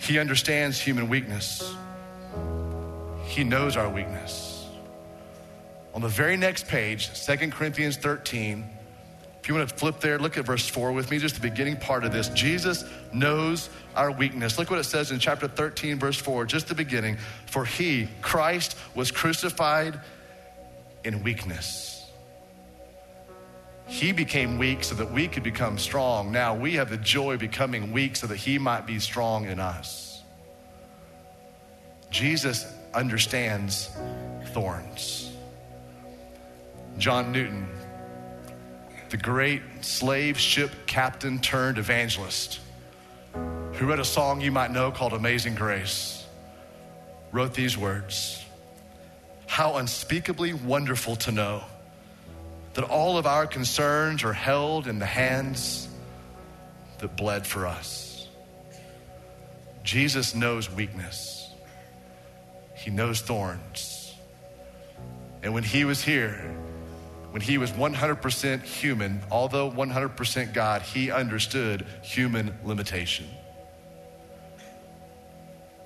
He 0.00 0.18
understands 0.18 0.80
human 0.80 1.08
weakness. 1.08 1.74
He 3.24 3.44
knows 3.44 3.76
our 3.76 3.88
weakness. 3.88 4.59
On 5.94 6.00
the 6.00 6.08
very 6.08 6.36
next 6.36 6.68
page, 6.68 7.10
2 7.26 7.50
Corinthians 7.50 7.96
13, 7.96 8.64
if 9.42 9.48
you 9.48 9.54
want 9.54 9.68
to 9.68 9.74
flip 9.74 10.00
there, 10.00 10.18
look 10.18 10.36
at 10.36 10.44
verse 10.44 10.68
4 10.68 10.92
with 10.92 11.10
me, 11.10 11.18
just 11.18 11.34
the 11.34 11.40
beginning 11.40 11.76
part 11.76 12.04
of 12.04 12.12
this. 12.12 12.28
Jesus 12.28 12.84
knows 13.12 13.70
our 13.96 14.12
weakness. 14.12 14.58
Look 14.58 14.70
what 14.70 14.78
it 14.78 14.84
says 14.84 15.10
in 15.10 15.18
chapter 15.18 15.48
13, 15.48 15.98
verse 15.98 16.18
4, 16.18 16.44
just 16.44 16.68
the 16.68 16.74
beginning. 16.74 17.16
For 17.46 17.64
he, 17.64 18.08
Christ, 18.20 18.76
was 18.94 19.10
crucified 19.10 19.98
in 21.04 21.22
weakness. 21.22 22.06
He 23.86 24.12
became 24.12 24.58
weak 24.58 24.84
so 24.84 24.94
that 24.96 25.10
we 25.10 25.26
could 25.26 25.42
become 25.42 25.78
strong. 25.78 26.30
Now 26.30 26.54
we 26.54 26.74
have 26.74 26.90
the 26.90 26.96
joy 26.98 27.34
of 27.34 27.40
becoming 27.40 27.92
weak 27.92 28.14
so 28.16 28.28
that 28.28 28.36
he 28.36 28.58
might 28.58 28.86
be 28.86 29.00
strong 29.00 29.46
in 29.46 29.58
us. 29.58 30.22
Jesus 32.10 32.66
understands 32.94 33.90
thorns. 34.52 35.29
John 37.00 37.32
Newton, 37.32 37.66
the 39.08 39.16
great 39.16 39.62
slave 39.80 40.38
ship 40.38 40.70
captain 40.86 41.38
turned 41.38 41.78
evangelist, 41.78 42.60
who 43.32 43.86
wrote 43.86 43.98
a 43.98 44.04
song 44.04 44.42
you 44.42 44.52
might 44.52 44.70
know 44.70 44.90
called 44.90 45.14
Amazing 45.14 45.54
Grace, 45.54 46.26
wrote 47.32 47.54
these 47.54 47.78
words 47.78 48.44
How 49.46 49.78
unspeakably 49.78 50.52
wonderful 50.52 51.16
to 51.16 51.32
know 51.32 51.64
that 52.74 52.84
all 52.84 53.16
of 53.16 53.26
our 53.26 53.46
concerns 53.46 54.22
are 54.22 54.34
held 54.34 54.86
in 54.86 54.98
the 54.98 55.06
hands 55.06 55.88
that 56.98 57.16
bled 57.16 57.46
for 57.46 57.66
us. 57.66 58.28
Jesus 59.84 60.34
knows 60.34 60.70
weakness, 60.70 61.50
He 62.74 62.90
knows 62.90 63.22
thorns. 63.22 63.96
And 65.42 65.54
when 65.54 65.62
He 65.62 65.86
was 65.86 66.04
here, 66.04 66.54
when 67.30 67.40
He 67.42 67.58
was 67.58 67.70
100% 67.72 68.62
human, 68.62 69.20
although 69.30 69.70
100% 69.70 70.52
God, 70.52 70.82
He 70.82 71.10
understood 71.10 71.86
human 72.02 72.54
limitation. 72.64 73.26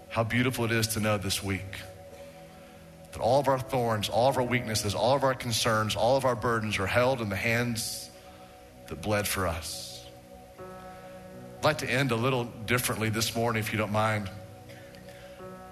How 0.09 0.25
beautiful 0.25 0.65
it 0.65 0.73
is 0.73 0.89
to 0.89 1.01
know 1.01 1.19
this 1.19 1.43
week 1.43 1.81
that 3.13 3.21
all 3.21 3.39
of 3.39 3.47
our 3.47 3.61
thorns, 3.61 4.09
all 4.09 4.29
of 4.29 4.37
our 4.37 4.43
weaknesses, 4.43 4.95
all 4.95 5.15
of 5.15 5.23
our 5.23 5.35
concerns, 5.35 5.95
all 5.95 6.17
of 6.17 6.25
our 6.25 6.35
burdens 6.35 6.79
are 6.79 6.87
held 6.87 7.21
in 7.21 7.29
the 7.29 7.37
hands 7.37 8.11
that 8.89 9.01
bled 9.01 9.27
for 9.27 9.47
us. 9.47 10.05
I'd 11.59 11.65
like 11.65 11.79
to 11.79 11.91
end 11.91 12.11
a 12.11 12.17
little 12.17 12.45
differently 12.67 13.09
this 13.09 13.35
morning, 13.35 13.61
if 13.61 13.73
you 13.73 13.79
don't 13.79 13.93
mind. 13.93 14.29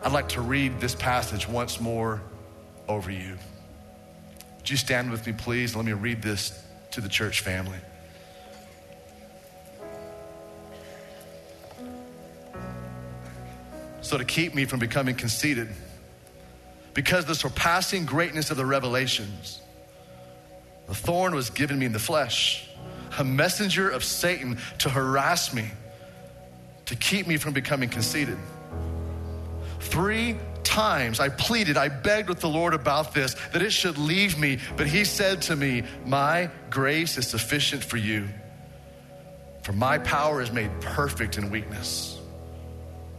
I'd 0.03 0.13
like 0.13 0.31
to 0.31 0.41
read 0.41 0.81
this 0.81 0.95
passage 0.95 1.49
once 1.49 1.81
more 1.81 2.23
over 2.89 3.11
you. 3.11 3.37
Would 4.63 4.71
you 4.71 4.77
stand 4.77 5.11
with 5.11 5.27
me, 5.27 5.33
please? 5.33 5.75
Let 5.75 5.85
me 5.85 5.93
read 5.93 6.23
this 6.23 6.65
to 6.93 7.01
the 7.01 7.09
church 7.09 7.41
family. 7.41 7.79
So, 14.03 14.17
to 14.19 14.25
keep 14.25 14.55
me 14.55 14.65
from 14.65 14.79
becoming 14.79 15.17
conceited, 15.17 15.69
because 16.95 17.25
the 17.25 17.35
surpassing 17.35 18.05
greatness 18.05 18.53
of 18.53 18.57
the 18.57 18.65
revelations. 18.65 19.61
The 20.87 20.95
thorn 20.95 21.35
was 21.35 21.51
given 21.51 21.77
me 21.77 21.87
in 21.87 21.93
the 21.93 21.99
flesh, 21.99 22.69
a 23.19 23.25
messenger 23.25 23.91
of 23.91 24.05
Satan 24.05 24.59
to 24.79 24.89
harass 24.89 25.53
me, 25.53 25.73
to 26.87 26.95
keep 26.95 27.27
me 27.27 27.37
from 27.37 27.53
becoming 27.53 27.89
conceited. 27.89 28.39
Three 29.81 30.37
times 30.73 31.21
I 31.21 31.29
pleaded, 31.29 31.77
I 31.77 31.89
begged 31.89 32.31
with 32.31 32.41
the 32.41 32.49
Lord 32.49 32.73
about 32.73 33.13
this, 33.13 33.37
that 33.53 33.61
it 33.61 33.73
should 33.73 33.99
leave 33.99 34.39
me. 34.39 34.59
But 34.79 34.87
he 34.87 35.05
said 35.05 35.43
to 35.43 35.57
me, 35.57 35.83
My 36.07 36.51
grace 36.71 37.19
is 37.19 37.27
sufficient 37.29 37.85
for 37.85 37.99
you, 37.99 38.27
for 39.63 39.73
my 39.73 39.99
power 39.99 40.41
is 40.41 40.51
made 40.51 40.71
perfect 40.81 41.37
in 41.37 41.51
weakness. 41.51 42.19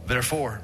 Therefore, 0.06 0.62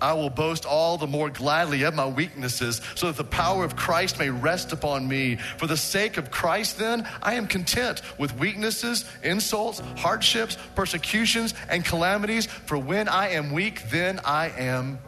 I 0.00 0.14
will 0.14 0.30
boast 0.30 0.64
all 0.64 0.98
the 0.98 1.06
more 1.06 1.30
gladly 1.30 1.84
of 1.84 1.94
my 1.94 2.06
weaknesses, 2.06 2.80
so 2.96 3.06
that 3.06 3.16
the 3.16 3.22
power 3.24 3.64
of 3.64 3.76
Christ 3.76 4.18
may 4.18 4.30
rest 4.30 4.72
upon 4.72 5.06
me. 5.06 5.36
For 5.58 5.68
the 5.68 5.76
sake 5.76 6.16
of 6.16 6.32
Christ, 6.32 6.76
then, 6.76 7.06
I 7.22 7.34
am 7.34 7.46
content 7.46 8.02
with 8.18 8.36
weaknesses, 8.36 9.04
insults, 9.22 9.80
hardships, 9.96 10.58
persecutions, 10.74 11.54
and 11.68 11.84
calamities. 11.84 12.46
For 12.46 12.78
when 12.78 13.08
I 13.08 13.28
am 13.28 13.52
weak, 13.52 13.90
then 13.90 14.20
I 14.24 14.48
am 14.56 14.98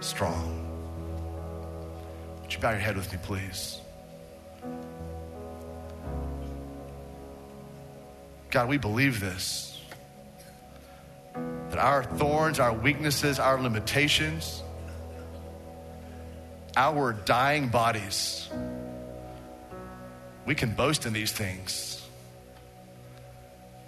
strong. 0.00 0.64
Would 2.42 2.54
you 2.54 2.60
bow 2.60 2.70
your 2.70 2.80
head 2.80 2.96
with 2.96 3.12
me, 3.12 3.18
please? 3.22 3.80
God, 8.50 8.68
we 8.68 8.78
believe 8.78 9.20
this 9.20 9.74
that 11.34 11.78
our 11.78 12.02
thorns, 12.02 12.58
our 12.58 12.72
weaknesses, 12.72 13.38
our 13.38 13.60
limitations, 13.60 14.62
our 16.76 17.12
dying 17.12 17.68
bodies, 17.68 18.48
we 20.46 20.54
can 20.54 20.70
boast 20.74 21.04
in 21.04 21.12
these 21.12 21.30
things. 21.30 22.06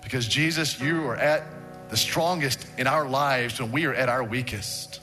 Because 0.03 0.29
Jesus, 0.29 0.79
you 0.79 1.07
are 1.07 1.16
at 1.16 1.42
the 1.88 1.96
strongest 1.96 2.66
in 2.77 2.87
our 2.87 3.09
lives 3.09 3.61
when 3.61 3.73
we 3.73 3.87
are 3.87 3.94
at 3.94 4.11
our 4.11 4.23
weakest. 4.23 5.01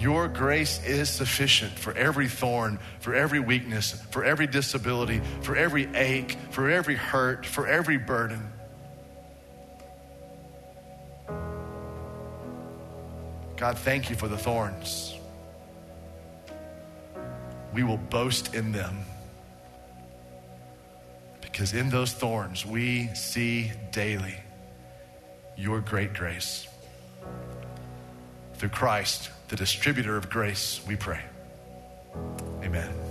Your 0.00 0.28
grace 0.28 0.82
is 0.86 1.10
sufficient 1.10 1.72
for 1.78 1.92
every 1.92 2.26
thorn, 2.26 2.78
for 3.00 3.14
every 3.14 3.38
weakness, 3.38 3.92
for 4.10 4.24
every 4.24 4.46
disability, 4.46 5.20
for 5.42 5.54
every 5.54 5.94
ache, 5.94 6.38
for 6.52 6.70
every 6.70 6.94
hurt, 6.94 7.44
for 7.44 7.66
every 7.66 7.98
burden. 7.98 8.50
God, 13.58 13.76
thank 13.76 14.08
you 14.08 14.16
for 14.16 14.26
the 14.26 14.38
thorns. 14.38 15.14
We 17.74 17.82
will 17.82 17.98
boast 17.98 18.54
in 18.54 18.72
them. 18.72 19.04
Because 21.42 21.74
in 21.74 21.90
those 21.90 22.14
thorns, 22.14 22.64
we 22.64 23.08
see 23.14 23.70
daily 23.92 24.36
your 25.58 25.82
great 25.82 26.14
grace. 26.14 26.66
Through 28.54 28.70
Christ, 28.70 29.30
the 29.50 29.56
distributor 29.56 30.16
of 30.16 30.30
grace, 30.30 30.80
we 30.86 30.94
pray. 30.94 31.20
Amen. 32.62 33.09